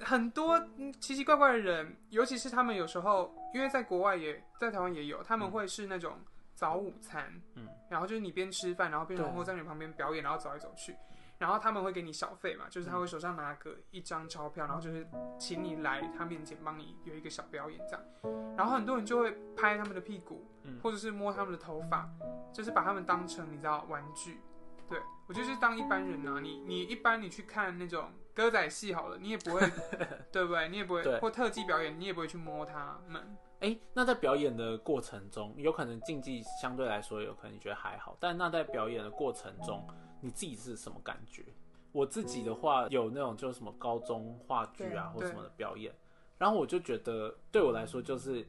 [0.00, 6.12] 很多嗯奇奇怪怪的人，尤其是他们有时候，因为在国外也在台湾也有，他们会是那种
[6.54, 10.94] 早午餐，嗯，然后就是你边吃饭，然后边然后在你旁边表演，然后走来走去，
[11.38, 15.06] 然后他们会给你小费嘛，就是他会手上拿个一张钞票，然后就是
[15.38, 22.10] 请你来他面前帮你有一个小表演这样，然后很多人就会拍他们的屁股，嗯或者是摸他们的头发，
[22.52, 24.40] 就是把他们当成你知道玩具。
[24.88, 29.60] 对我就是当一般人啊，你你一般你去看那种歌仔戏好了，你也不会，
[30.32, 30.68] 对不对？
[30.70, 33.36] 你也不会或特技表演，你也不会去摸他们。
[33.60, 39.86] 哎、那在表演的过程中，有可能竞技相对来说有可能你觉得还好，但那在表演的过程中，
[40.20, 41.44] 你自己是什么感觉？
[41.92, 45.28] 我自己的话，有那种就是什么高中话剧啊或对。
[45.30, 45.92] 什么的表演，
[46.36, 48.46] 然后我就觉得对我来说就是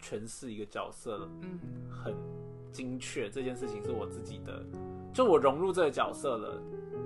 [0.00, 2.12] 诠释一个角色嗯，很
[2.72, 4.64] 精确，这件事情是我自己的
[5.14, 6.60] 就我融入这个角色了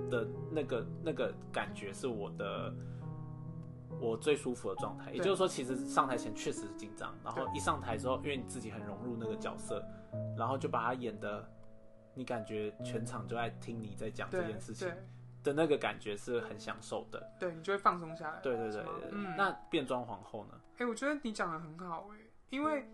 [0.09, 2.73] 的那个那个感觉是我的
[3.99, 5.11] 我最舒服的状态。
[5.11, 9.83] 也就是说，其实上台前确实紧张，然后一上台之后，因为你自己很融入那个角色，
[10.35, 11.47] 然后就把它演的，
[12.17, 14.91] 你感觉全场就在听你在讲这件事情
[15.43, 17.31] 的那个感觉是很享受的。
[17.39, 18.39] 对你就会放松下来。
[18.41, 19.09] 对对对对。
[19.11, 19.35] 嗯。
[19.37, 20.59] 那变装皇后呢？
[20.77, 22.17] 哎，我觉得你讲的很好哎，
[22.49, 22.89] 因为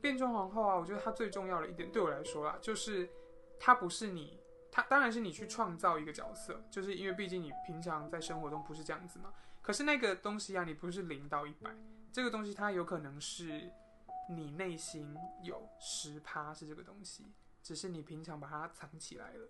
[0.00, 3.08] 变装皇后啊，我觉得它最重要的一点对我来说啊，就是
[3.58, 4.40] 它不是你。
[4.76, 9.32] 它当然是你去创造一个角色，就是因为毕竟你平常在生活中不是这样子嘛。
[9.62, 11.70] 可是那个东西啊，你不是零到一百，
[12.10, 13.70] 这个东西它有可能是
[14.28, 17.24] 你内心有十趴是这个东西，
[17.64, 19.48] 只是你平常把它藏起来了。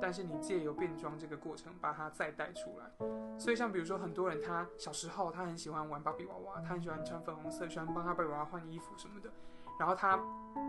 [0.00, 2.88] 但是你借由变装这个过程把它再带出来。
[3.38, 9.28] 所以像比如说很多人他小时候他很喜欢玩芭比娃娃，他很喜欢穿粉红色，喜欢帮他芭比娃娃换衣服什么的。
[9.80, 10.18] 然后他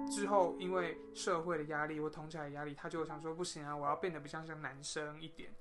[0.10, 5.54] 之后因为社会的压力或同才的压力，他就想说不行啊，我要变得比较像男生一点。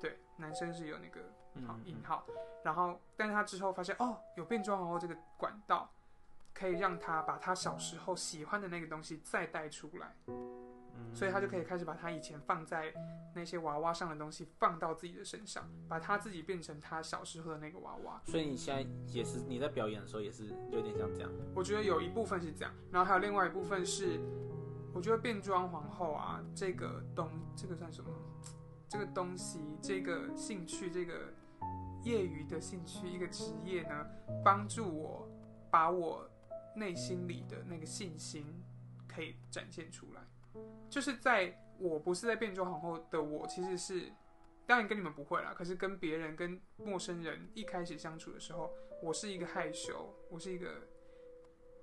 [0.00, 1.20] 对，男生是有那个
[1.66, 2.24] 好引号。
[2.62, 5.90] 然后，但是他之后发现哦，有变装皇后这个管道，
[6.54, 10.14] 可以让他把他小时候喜欢的那个东西再带出来。
[11.12, 12.92] 所以他就可以开始把他以前放在
[13.34, 18.20] 那些娃娃上的东西放到自己的身上，把他自己变成他小时候的那个娃娃。
[18.26, 21.30] 所以你现在也是你在表演的时候也是有点像这样。
[21.54, 24.20] 我觉得有一部分是这样，然后还有另外一部分是，
[24.94, 28.10] 我觉得变装皇后啊，这个东这个算什么？
[28.88, 31.32] 这个东西，这个兴趣，这个
[32.04, 34.06] 业余的兴趣，一个职业呢，
[34.42, 35.28] 帮助我
[35.70, 36.26] 把我
[36.74, 38.46] 内心里的那个信心
[39.06, 40.22] 可以展现出来。
[40.88, 44.12] 就是在我不是在变装皇后的我，其实是
[44.66, 45.54] 当然跟你们不会啦。
[45.54, 50.88] 可是跟别人、跟陌生人一开始相处的时候，我是一个害羞，我是一个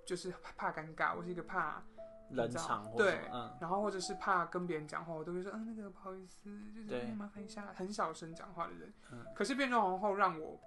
[0.05, 1.84] 就是怕尴尬，我是一个怕
[2.32, 3.19] 冷场，对，
[3.61, 8.93] 然后或者是怕跟别人讲话，我都会说嗯那个不好意思，就是麻烦一下，很小声讲话的人。
[9.34, 10.59] 可是变装皇后让我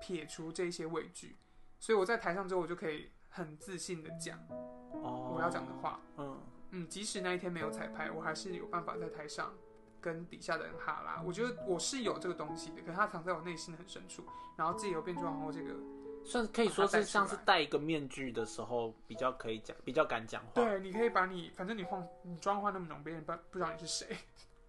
[0.00, 1.36] 撇除这些畏惧，
[1.78, 6.38] 所以我在台上之后，我就可以很自信的讲我要讲的话，嗯。
[6.70, 9.54] 嗯，即使那一天没有彩排，我还是有办法在台上
[10.00, 11.22] 跟底下的人哈拉。
[11.22, 14.24] 我觉得我是有这个东西的，可是它藏在我内心的很深处。
[14.56, 15.74] 然后自己有变装后，这个
[16.24, 20.50] 算可以说是像是戴一个面具的时候比较可以讲，比较敢讲话。
[20.54, 24.16] 对，你可以把你反正你化你妆化那么浓，别人不不知道你是谁。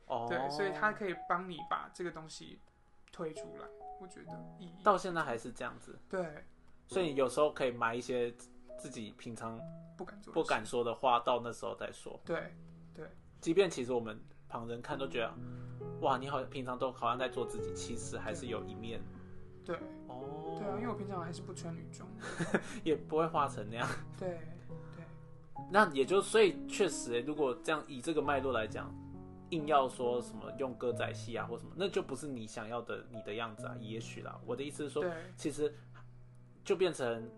[0.05, 0.27] 哦。
[0.29, 2.59] 对，所以他可以帮你把这个东西
[3.11, 3.67] 推出来。
[3.99, 5.97] 我觉得意义到现在还是这样子。
[6.09, 6.45] 对。
[6.85, 8.33] 所以有时候可以埋一些。
[8.77, 9.59] 自己平常
[9.97, 12.19] 不敢做、不敢说的话，到那时候再说。
[12.23, 12.55] 对，
[12.93, 13.07] 对。
[13.41, 15.33] 即便其实我们旁人看都觉得，
[16.01, 19.01] 哇，你好，平常都好像在做自己，其实还是有一面。
[19.65, 19.75] 对。
[20.07, 20.55] 哦。
[20.57, 22.07] 对啊，因为我平常还是不穿女装，
[22.83, 23.87] 也不会化成那样。
[24.17, 24.39] 对
[24.95, 25.05] 对。
[25.71, 28.93] 那也就所以确实，如果这样以这个脉络来讲，
[29.49, 33.75] 硬要说什么用歌仔戏啊或什么，那就不是你想要的你的样子啊。
[33.79, 35.03] 也许啦，我的意思是说，
[35.35, 35.73] 其实
[36.63, 37.29] 就变成。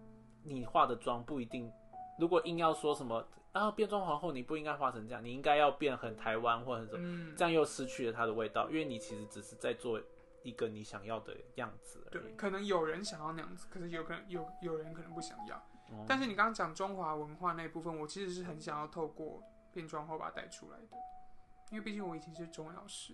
[0.49, 1.71] 你化的妆不一定，
[2.17, 10.01] 如果硬要说什么啊变装皇后，你不应该化成这样，你应该要变很台湾或者什么，这样又失去了它的味道，因为你其实只是在做
[10.43, 12.05] 一个你想要的样子。
[12.11, 15.61] 对，可能有人想要那样子，可是有可能有有人可能不想要。
[16.07, 19.41] 但是你刚刚讲中华文化那部分，我其实是很想要透过
[19.73, 20.97] 变装后把它带出来的，
[21.71, 23.13] 因为毕竟我以前是中文老师。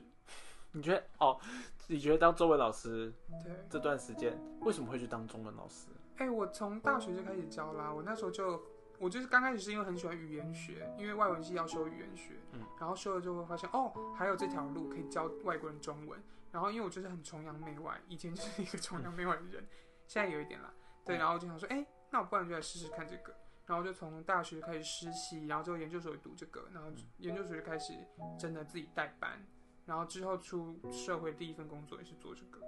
[0.73, 1.39] 你觉得哦？
[1.87, 5.87] 你觉得当中文老师对这段时间为什么会去当中文老师？
[6.17, 7.91] 哎，我从大学就开始教啦。
[7.91, 8.63] 我那时候就，
[8.99, 16.21] 我就是刚开始是因为很喜欢语言学，因为外文系要修语言学，嗯，然后修了就会发现，哦，还有这条路可以教外国人中文。
[16.51, 19.65] 然后因为我就是很崇洋媚外，以前就是 一个崇洋媚外的人，
[20.07, 21.17] 现在有一点啦，对。
[21.17, 23.35] 然后就想说，哎，那我不然就来试试看这个。
[23.65, 27.93] 然后就从大学开始实习，然后之后研究所读这个，然后研究所就开始
[28.39, 29.43] 真的自己带班，
[29.85, 32.61] 然后之后出社会第一份工作也是做这个。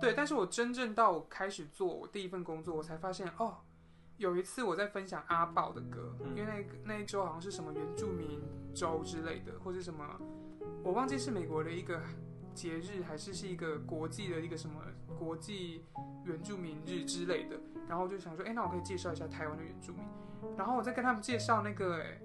[0.00, 3.58] 对，但是我真正到开始做我第一份工作，我才发现哦，
[4.16, 8.40] 有一次我在分享阿宝的歌，因为那那一周好像是什么原住民
[8.74, 10.04] 周之类的，或是什么，
[10.82, 12.00] 我忘记是美国的一个
[12.54, 14.82] 节日，还是是一个国际的一个什么
[15.18, 15.84] 国际
[16.24, 17.56] 原住民日之类的。
[17.88, 20.04] 然后我就想说，哎，那我可以介绍一下台湾的原住民。
[20.56, 22.20] 然后我在跟他们介绍那个哎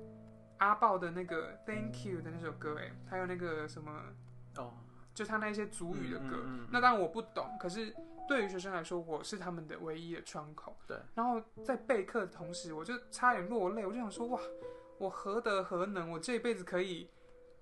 [0.58, 3.92] 阿宝的那个 Thank You 的那首歌，哎，还有那个什么
[4.58, 4.74] 哦。
[5.18, 7.92] 就他那些主语的歌，那当然我不懂，可是
[8.28, 10.78] 对于学生来说，我是他们的唯一的窗口。
[10.86, 14.40] 对，然后在备课的同时，我就差点落泪，我就想说，哇，
[15.00, 17.10] 我何德何能，我这一辈子可以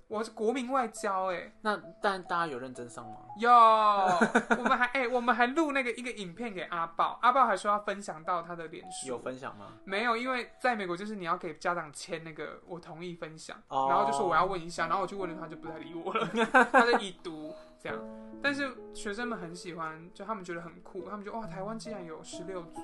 [0.08, 3.18] 我是国民外交哎、那但大家有认真上吗？
[3.40, 3.50] 有，
[4.58, 9.74] 我们还哎、我们还录那个一个影片给阿豹，阿豹还说要分享到他的脸书，有分享吗？
[9.84, 10.16] 没有？
[10.16, 13.88] 因为在美国就是你要给家长签那个我同意分享，哦。
[13.90, 16.28] 然后就说我要问一下，然后我去问了他就不太理我了，
[16.72, 18.00] 他就已读这样。
[18.44, 22.82] 但是学生们很喜欢，就他们觉得很酷，他们觉得哇，台湾竟然有十六族，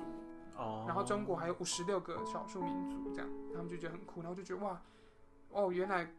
[0.56, 3.30] 哦，然后中国还有五十六个少数民族，这样。
[3.54, 4.80] 他们就觉得很酷，然后就觉得哇，
[5.50, 6.10] 哦，原来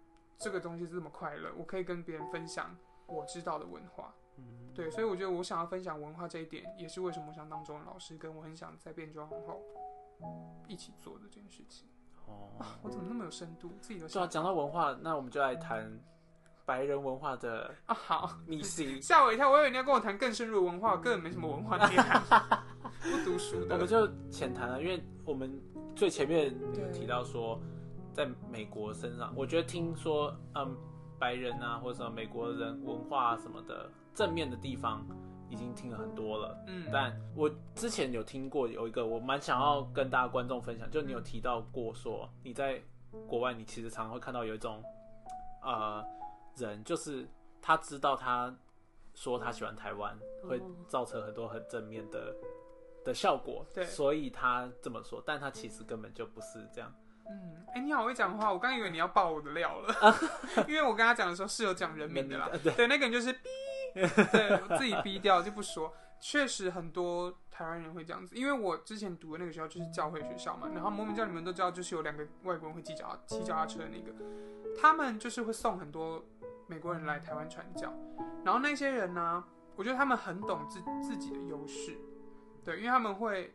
[0.43, 2.75] 这个东西是这么快乐，我可以跟别人分享
[3.07, 4.13] 我知道的文化。
[4.37, 9.61] 嗯对，所以我觉得我想要分享文化这一点，也是为什么我想当中文老师，跟我很想在变装皇后
[10.67, 11.87] 一起做的这件事情。
[12.25, 12.49] 哦，
[12.81, 13.71] 我怎么那么有深度？
[13.79, 15.99] 自己都对啊，想讲到文化，那我们就来谈
[16.65, 18.99] 白人文化的啊，好， 秘辛。
[19.01, 22.63] 吓我一跳，我以为你要跟我谈更深入的文化，我根本没什么文化 内涵，
[23.01, 23.75] 不读书的。
[23.75, 25.61] 我们就浅谈了，因为我们
[25.95, 27.61] 最前面有提到说，
[28.13, 30.77] 在美国身上，我觉得听说，嗯，
[31.19, 35.05] 白人啊，或者什么美国人文化啊什么的正面的地方，
[35.49, 36.57] 已经听了很多了。
[36.67, 42.81] 嗯，但我之前有听过有一个，我蛮想要跟大家观众分享，就你有提到过说你在
[43.27, 44.83] 国外，你其实常常会看到有一种
[45.63, 46.03] 呃
[46.55, 47.27] 人，就是
[47.61, 48.55] 他知道他
[49.15, 52.35] 说他喜欢台湾，会造成很多很正面的
[53.05, 56.93] 的效果，对所以他这么说，但他其实根本就不是这样。
[57.29, 59.95] 嗯，哎、你好会讲话，我刚以为你要爆我的料了，
[60.67, 62.73] 因为我跟他讲的时候是有讲人名的啦，对。
[62.73, 63.39] 对，那个人就是逼，
[64.31, 65.93] 对我自己逼掉就不说。
[66.19, 74.13] 确实很多台湾人会这样子，因为我之前读的那个学校就是教会学校嘛，然后摩门教你们都知道，就是有两个外国人会骑脚骑脚踏车的那个，
[74.79, 76.23] 他们就是会送很多
[76.65, 77.91] 美国人来台湾传教，
[78.45, 79.43] 然后那些人呢，
[79.75, 81.97] 我觉得他们很懂自自己的优势，
[82.63, 83.53] 对，因为他们会，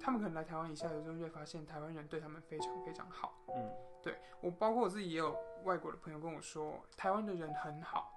[0.00, 3.34] 他们可能来台湾一下，有就会发现台湾人对他们非常非常好。
[3.48, 3.70] 嗯，
[4.02, 8.12] 对我包括我自己也有外国的朋友跟我说，台湾的人很好，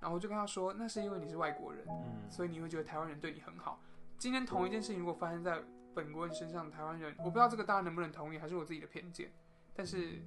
[0.00, 3.80] 然后我就跟他说，那是因为你是外国人，嗯所以你会觉得台湾人对你很好。
[4.18, 5.62] 今天同一件事情如果发生在
[5.94, 9.32] 本国人身上，台湾人我不知道这个大家能不能同意，还是我自己的偏见，
[9.74, 10.20] 但是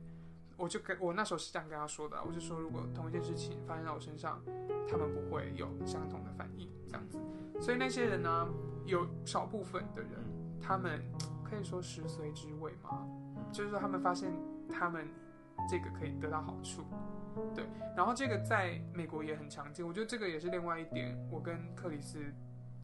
[0.55, 4.41] 我就跟我那时候是这样跟他说的啊，我就说如果同一件事情发生在我身上，
[4.89, 7.19] 他们不会有相同的反应，这样子。
[7.59, 8.47] 所以那些人呢，
[8.85, 10.11] 有少部分的人，
[10.61, 11.01] 他们
[11.43, 13.07] 可以说食髓知味嘛，
[13.51, 14.31] 就是说他们发现
[14.69, 15.07] 他们
[15.69, 16.83] 这个可以得到好处，
[17.55, 17.65] 对。
[17.95, 22.19] 然后这个在美国也很常见，我觉得这个也是另外一点，我跟克里斯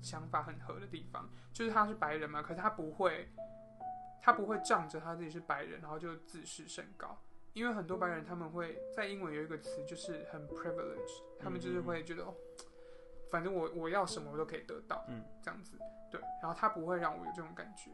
[0.02, 3.30] 想法很合的地方，就是他是白人嘛，可是他不会，
[4.22, 7.18] 他不会仗着他自己是白人，然后就自视甚高。
[7.54, 12.34] 因为很多白人他们会在英文有一个词就是很 privilege，他们就是会觉得哦，
[13.34, 15.76] 反正我我要什么我都可以得到，嗯，这样子，
[16.12, 16.22] 对。
[16.40, 17.90] 然后他不会让我有这种感觉，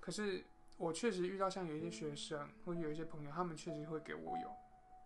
[0.00, 0.42] 可是
[0.78, 4.50] 我确实遇到像有一些学生或者有一些朋友，他们确实会给我有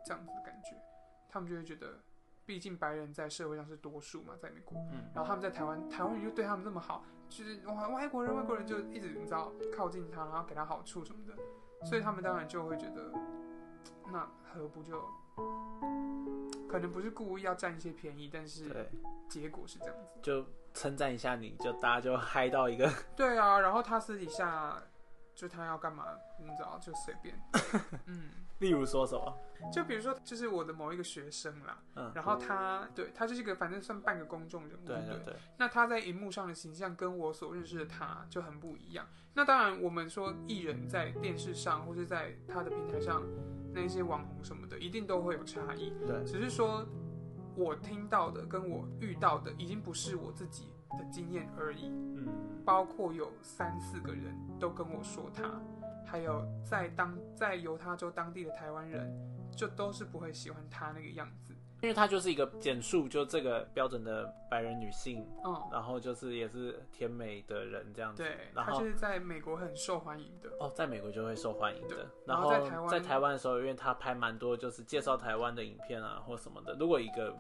[0.07, 0.81] 这样子的感觉，
[1.29, 1.99] 他们就会觉得，
[2.47, 5.11] 毕竟白人在社会上是多数嘛，在美国，嗯。
[5.12, 11.35] 然后他们在台湾，台湾人就对他们这么好，就是哇外国人外国人就一直你知道靠近他，然后给他好处什么的，
[11.85, 13.12] 所以他们当然就会觉得，
[14.12, 15.05] 那何不就，
[16.75, 18.91] 可能不是故意要占一些便宜，但是，
[19.29, 20.18] 结果是这样子。
[20.20, 20.45] 就
[20.75, 24.83] 称赞一下你，就大家就嗨到一个， 对啊，然后他私底下
[25.37, 26.05] 就他要干嘛，
[26.37, 27.41] 你知道就随便，
[28.07, 28.29] 嗯。
[28.59, 29.36] 例如说什么，
[29.72, 39.07] 就比如说，就是我的某一个学生啦，嗯，然后他对他就是一个反正算半个公众人物，对不对对，那他在荧幕上的形象跟我所认识的他就很不一样。
[39.34, 43.22] 那当然，我们说艺人在电视上或是在他的平台上，
[43.72, 45.92] 那些网红什么的，一定都会有差异。
[46.07, 46.86] 对只是说
[47.57, 51.88] 我听到的跟我遇到的，已经不是我自己的经验而已。
[51.88, 52.28] 嗯，
[52.64, 55.61] 包括有三四个人都跟我说他，
[56.05, 59.12] 还有在当在犹他州当地的台湾人，
[59.57, 61.55] 就都是不会喜欢他那个样子。
[61.82, 70.48] 因为她就是一个简述，就这个标准的白人女性，嗯，然后就是也是甜美的人这样子，对，然后他就是在美国很受欢迎的。
[70.61, 71.96] 哦，在美国就会受欢迎的。
[72.26, 77.36] 然然后后在台湾在台湾的时候，因为她拍蛮多就是介绍台湾的影片啊或什么的，如果一个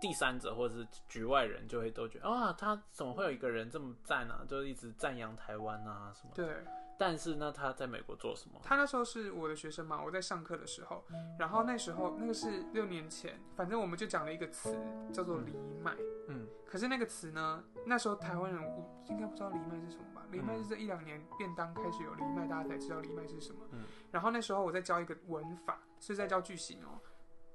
[0.00, 4.44] 第三者或者是局外人就会都觉得啊，他怎么会有一个人这么赞啊？
[4.48, 6.44] 就是一直赞扬台湾啊什么的。
[6.44, 6.64] 对
[6.98, 8.60] 但是呢，他在美国做什么？
[8.64, 11.04] 他那时候是我的学生嘛，我在上课的时候，
[11.38, 14.76] 然后那时候那个是六年前，反正我们就讲了一个词
[15.12, 15.94] 叫做藜麦。
[16.26, 20.26] 嗯，可是那个词呢，那时候台湾人我应该不知道藜麦是什么吧？
[20.30, 23.60] 藜麦是这一两年便当开始有藜麦，大家才知道藜麦是什么。
[23.70, 26.98] 嗯，然后那时候我在教一个文法，是在教句型哦，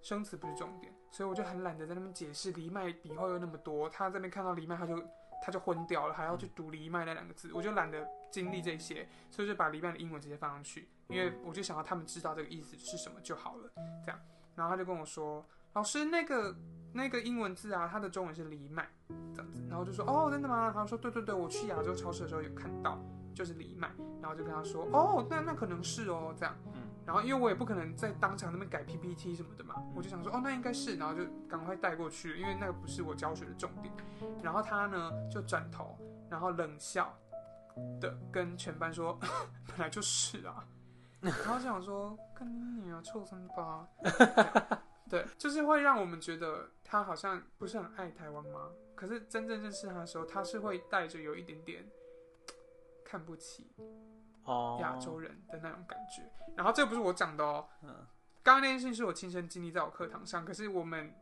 [0.01, 4.95] 生词不是重点，所以我就很懒得在那边解释藜麦笔画又那么多，他这边看到藜麦他就
[5.45, 13.69] 他就昏掉了，还要去读黎麦那两个字，我就懒得经历这些，所以就把黎麦的英文直接放上去，因为我就想要他们知道这个意思是什么就好了，
[14.05, 14.17] 这样。
[14.55, 16.55] 然后他就跟我说，老师那个
[16.93, 18.87] 那个英文字啊，它的中文是黎麦
[19.35, 20.71] 这样子，然后就说哦真的吗？
[20.73, 22.97] 他说对对对，我去亚洲超市的时候有看到，
[23.35, 23.91] 就是黎麦，
[24.21, 33.93] 然后就跟他说哦那那可能是哦这样，嗯然后因为我也不可能在当场那边改 PPT 什么的嘛，我就想说哦那应该是，然后就赶快带过去，因为那个不是我教学的重点。
[34.41, 35.97] 然后他呢就转头，
[36.29, 37.17] 然后冷笑
[37.99, 39.17] 的跟全班说
[39.67, 40.65] 本来就是啊，
[41.21, 43.87] 然后就想说跟你啊臭三八，
[45.09, 48.69] 对，就是会让我们觉得他好像不是很爱台湾吗？
[48.95, 51.85] 可是真正认识他的时候，他是会带着有一点点
[53.03, 53.71] 看不起
[54.45, 56.23] 哦，亚洲人的那种感觉。
[56.55, 58.07] 然后这不是我讲的哦，嗯。
[58.43, 61.13] 刚刚那件事情是我亲身经历在我课堂上，可是我们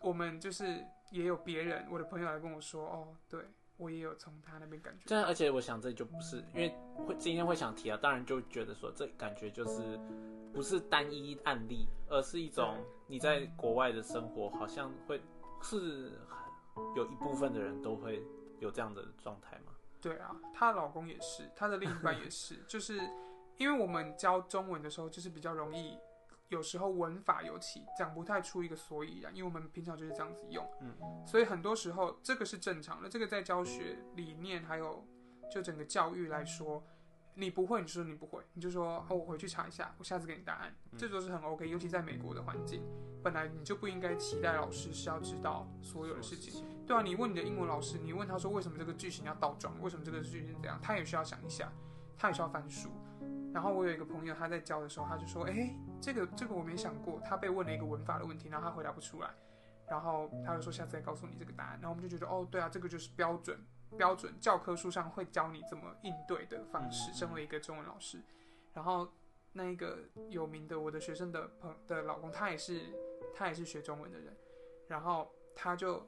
[0.00, 3.44] 我们就是也有别人，我的朋友来跟我说，哦，对
[3.76, 5.02] 我也有从他那边感觉。
[5.04, 6.72] 这样，而且我想这就不是，因为
[7.04, 9.98] 会今天会想提啊，当然就觉得说这感觉就是
[10.52, 12.76] 不是单一案例，而是一种
[13.08, 15.20] 你在国外的生活，好像会
[15.60, 16.12] 是
[16.94, 18.22] 有一部分的人都会
[18.60, 19.72] 有这样的状态嘛。
[20.04, 23.00] 对啊，她老公也是，她的另一半也是， 就是
[23.56, 25.98] 因为我们教中文的时候，就是比较容易，
[26.48, 30.94] 有时候文法尤其讲不太出一个所以然，因为我们平常就是这样子用，嗯，
[31.26, 35.06] 所以很多时候这个是正常的，这个在教学理念还有
[35.50, 36.84] 就整个教育来说，
[37.34, 42.82] 你不会你就说你不会，你就说哦我回去查一下，我下次给你答案，这都是很 OK，尤其在美国的环境，
[43.22, 46.64] 本来你就不应该期待老师是要知道所有的事情。
[46.86, 51.72] 对啊，你问你的英文老师，你问他说为什么这个句型要倒装，为什么这个句型这样，他也需要想一下，
[52.16, 52.90] 他也需要翻书。
[53.52, 59.30] 然后我有一个朋友，他在教的时候，他就说，哎，这个这个我没想过，他被问了一个文法的问题，然后他回答不出来，
[59.88, 61.78] 然后他就说下次再告诉你这个答案。
[61.80, 63.58] 然后我们就觉得，哦，对啊，这个就是标准
[63.96, 67.12] 标准教科书上会教你怎么应对的方式。
[67.12, 68.22] 身为一个中文老师，
[68.72, 69.08] 然后
[69.52, 72.80] 那一个有名的我的学生的朋的老公，他也是
[73.34, 74.36] 他也是学中文的人，
[74.88, 76.06] 然后他就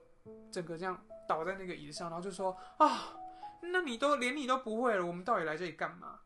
[0.50, 3.16] 整个这样倒在那个椅子上，然后就说啊，
[3.60, 6.20] 那你都连你都不会了，我们到底来这里干嘛？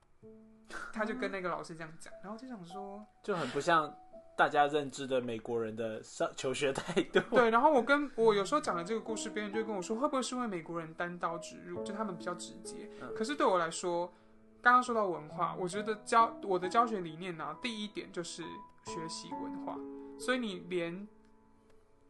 [0.93, 3.93] 他就跟那个老师这样讲，然后就想说，就很不像
[4.37, 7.21] 大家认知的美国人的上求学态度。
[7.31, 12.89] 对，然后我跟我有时候讲了这个故事，别人就跟我说，会不会是因为美国人单刀直入，就他们比较直接？
[13.03, 14.13] 嗯可是对我来说，
[14.63, 18.43] 刚刚说到文化，我觉得教我的教学理念呢、第一点就是
[18.85, 19.77] 学习文化，
[20.19, 21.07] 所以你连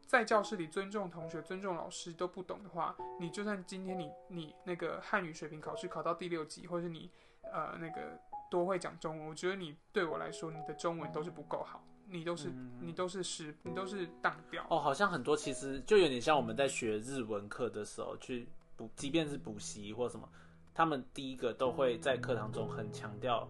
[0.06, 7.10] 在教室里尊重同学、尊重老师都不懂的话，你就算今天你你那个汉语水平考试考到第六级，或者是你
[7.42, 8.18] 呃那个
[8.50, 14.64] 多会讲中文，我觉得你对我来说，你的中文都是不够好，你都是、嗯你都是失，你都是当掉。
[14.68, 20.28] 哦，好像很多其实就有点像我们在学日文课的时候去补，即便是补习或什么，
[20.74, 23.46] 他们第一个都会在课堂中很强调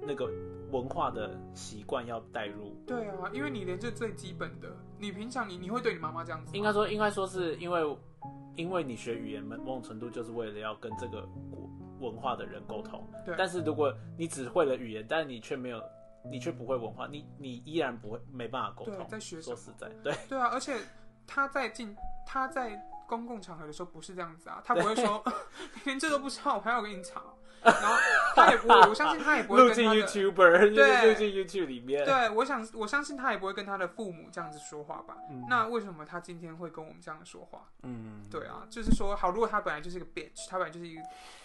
[0.00, 0.28] 那个
[0.70, 2.74] 文化的习惯要带入。
[2.86, 6.56] 对啊，因为你连这最基本的，你平常你你会对你妈妈这样子？
[6.56, 7.96] 应该说，应该说是因为
[8.56, 13.06] 因为你学语言某种程度就是为了要跟这个国文化的人沟通。
[13.24, 15.80] 对但是如果你只会了语言，但是你却没有，
[16.24, 18.96] 你却不会文化，你你依然不会没办法沟通。
[18.96, 20.78] 对在学说实在，对，对啊，而且
[21.26, 21.96] 他在进
[22.26, 25.22] 他在公共场合的时候不是这样子啊，他不会说
[25.84, 27.94] 连这都不知道，我还要跟你吵，然后
[28.34, 30.12] 他也不会，我相信他也不会录进跟他的。
[30.12, 32.04] YouTuber，对录进 YouTube 里面。
[32.04, 35.16] 对，我想我相信他也不会跟他的父母这样子说话吧？
[35.30, 37.68] 嗯那为什么他今天会跟我们这样说话？
[37.82, 41.02] 嗯，对啊，就是说，好，如果他本来就是一个 bitch，他本来就是一个，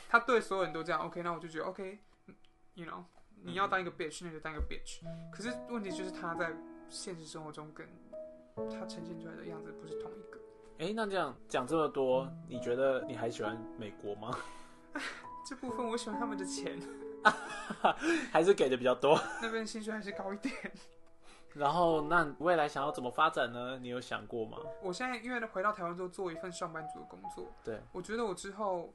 [0.07, 3.03] 他对所有人都这样，OK，那我就觉得 OK，you、know，
[3.43, 5.01] 你要当一个 bitch，那就当一个 bitch。
[5.31, 6.51] 可是问题就是他在
[6.89, 7.87] 现实生活中跟
[8.69, 10.39] 他呈现出来的样子不是同一个。
[10.79, 14.37] 哎，那这样讲这么多，你觉得你还喜欢美国吗？
[15.47, 16.79] 这部分我喜欢他们的钱，
[18.31, 19.19] 还是给的比较多？
[19.41, 20.53] 那边薪水还是高一点。
[21.55, 23.79] 然后，那未来想要怎么发展呢？
[23.81, 24.57] 你有想过吗？
[24.83, 28.93] 我现在因为回到台湾之后做一份上班族的工作，对，我觉得我之后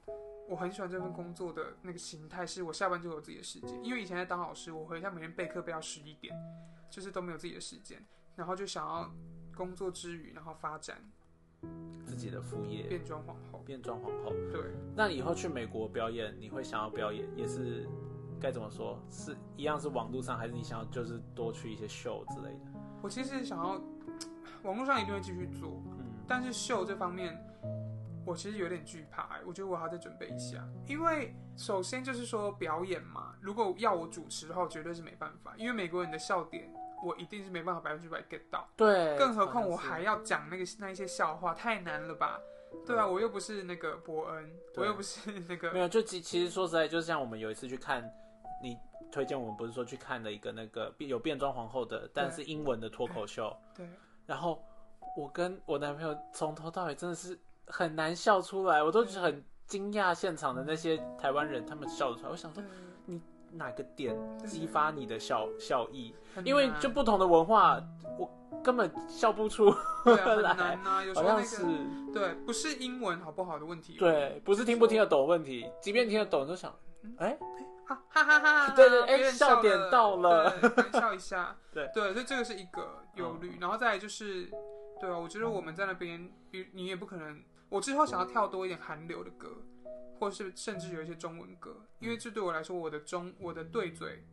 [0.49, 3.83] 我很喜欢这份工作的那个形态，是我下班就有自己的时间。
[3.83, 6.35] 因为以前在当老师，我回家每天备课备到十一点，
[6.89, 9.11] 就是都没有自己的时间，然后就想要
[9.55, 10.97] 工作之余，然后发展
[12.05, 13.59] 自己的副业，变装皇后。
[13.65, 14.31] 变装皇后。
[14.51, 14.61] 对，
[14.95, 17.87] 那你以后去美国表演，你会想要表演，也是
[18.39, 19.01] 该怎么说？
[19.09, 22.71] 是一样是网络上，还是你想要就是多去一些秀之类的？
[23.01, 23.81] 我其实想要
[24.63, 27.41] 网络上一定会继续做，嗯，但是秀这方面，
[28.25, 30.65] 我其实有点惧怕、欸，我觉得我还要再准备一下。
[30.87, 36.71] 因为首先就是说表演嘛，如果要我主持的话，我绝对是没办法，因为美国人的笑点
[37.03, 42.39] 我一定是没办法百分之百 get 到，对，更何况我还要讲那个那一些笑话，太难了吧？
[42.87, 48.03] 对啊，我又不是那个伯恩，我又不是那个没，有，就其其实说实在，就是像我们有一次去看，
[48.63, 48.75] 你
[49.11, 53.87] 推荐我们不是说去看了一个那个有变装皇后的，但是英文的脱口秀，对，
[54.25, 54.59] 然后
[55.15, 62.29] 我跟我男朋友从头到尾真的是很难笑出来，我都很惊讶现场的那些台湾人，他们笑得出来。
[62.29, 62.63] 我想说
[63.05, 66.13] 你哪个点激发你的笑笑意？
[66.43, 67.81] 因为就不同的文化，
[68.17, 68.29] 我
[68.63, 70.53] 根本笑不出来啊，很 来。
[70.55, 76.73] 难呐、有时好候那像个是对，不是英文好不好的问题，对，不是听不听得懂问题，即便听得懂，就想，
[77.17, 77.37] 哎、
[77.85, 80.53] 哈哈哈哈， 对对笑点到了。
[80.93, 81.89] 笑一下， 对。
[81.93, 84.49] 对，所以这个是一个忧虑，然后再来就是，
[84.99, 87.41] 对啊，我觉得我们在那边，你你也不可能，
[87.73, 89.49] 我之后想要跳多一点韩流的歌，
[90.19, 94.23] 或是甚至有一些中文歌，因为这对我来说，我的中我的对嘴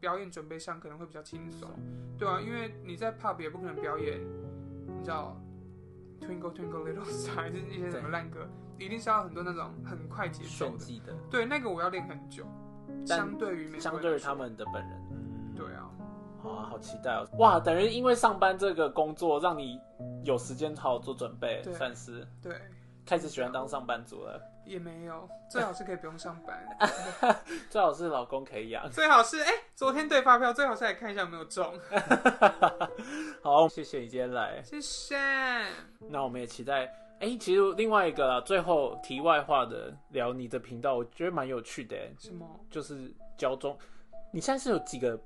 [0.00, 1.70] 表演准备上可能会比较轻松，
[2.18, 4.20] 对啊，因为你在 pub 也不可能表演，
[4.98, 5.40] 你知道。
[6.20, 8.44] Twinkle Twinkle Little Star 还是一些什么烂歌，
[8.76, 11.00] 一定是要很多那种很快节奏的。
[11.06, 12.44] 的，对，那个我要练很久，
[13.06, 15.88] 相对于相对于他们的本人，嗯，对啊，
[16.42, 17.24] 好啊，好期待哦！
[17.38, 19.80] 哇，等于因为上班这个工作，让你
[20.24, 22.26] 有时间好好做准备，对算是。
[22.42, 22.60] 对，
[23.08, 24.38] 开始喜欢当上班族了。
[24.66, 26.78] 也没有，最好是可以不用上班，
[27.70, 28.86] 最好是老公可以养。
[28.90, 31.72] 最好是哎、昨天对发票，最好是来看一下有没有中，
[33.42, 34.62] 好，谢谢你今天来。
[34.62, 35.16] 谢谢。
[36.00, 36.84] 那我们也期待。
[37.20, 42.46] 哎、其实另外一个啊，最后题外话的聊你的频道，我觉得蛮有趣的，哎什么？
[42.70, 43.76] 就是教中。
[44.30, 45.18] 你现在是有几个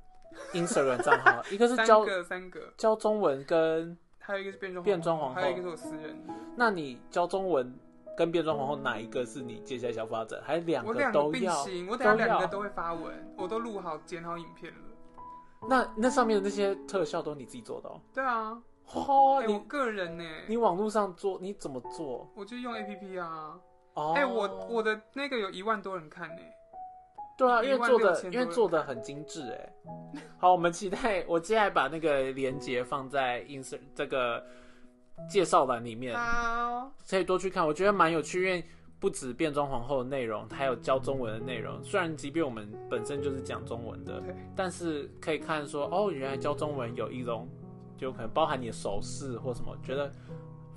[0.52, 1.42] Instagram 账号？
[1.50, 6.16] 一个是三教个，三个，教中文跟，还有一个是变装变装皇后还有一个是我私人，
[6.56, 7.76] 那你教中文
[8.16, 10.40] 跟变装皇后哪一个是你接下来想发展？
[10.44, 14.78] 还是两个都行，我等下两个都会发文，我都录好剪好影片了。
[15.68, 18.00] 那那上面的那些特效都是你自己做的哦？
[18.12, 18.60] 对啊，
[18.92, 22.28] 哦，哎、我你个人呢，你网络上做你怎么做？
[22.34, 23.58] 我就用 A P P 啊。
[23.94, 26.42] 哦，哎、我我的那个有一万多人看呢。
[27.36, 29.72] 对啊，因为做的因为做的很精致哎。
[30.38, 34.44] 好，我们期待我接下来把那个链接放在 ins 这个
[35.28, 38.64] 介绍栏里面，好，可以多去看，我觉得蛮有趣，因为
[38.98, 41.82] 不止变装皇后的内容，还有教中文的内容。
[41.82, 44.22] 虽然即便我们本身就是讲中文的，
[44.54, 47.48] 但是可以看说哦，原来教中文有一种
[47.96, 50.12] 就可能包含你的手势或什么，觉得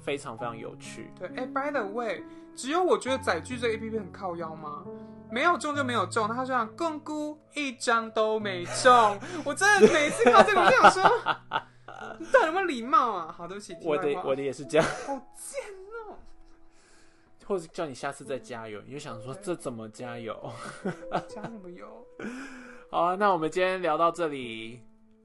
[0.05, 1.11] 非常非常有趣。
[1.17, 2.23] 对，哎、b y the way，
[2.55, 4.83] 只有我觉得载具这个 A P P 很靠腰吗？
[5.31, 11.11] 没有中就没有中，他就讲共估一张都没中， 我真的每次看到这个我就想说，
[12.19, 13.33] 你 到底有没有礼貌啊？
[13.35, 15.59] 好，对不起，我的我的也是这样，好贱
[16.07, 16.15] 哦、
[17.47, 20.39] 或者叫你下次再加油，你就想说这怎么加油？
[21.27, 22.05] 加什么油？
[22.91, 24.79] 好啊，那我们今天聊到这里，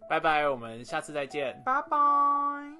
[0.09, 1.62] 拜拜，我们下次再见。
[1.64, 2.80] 拜拜。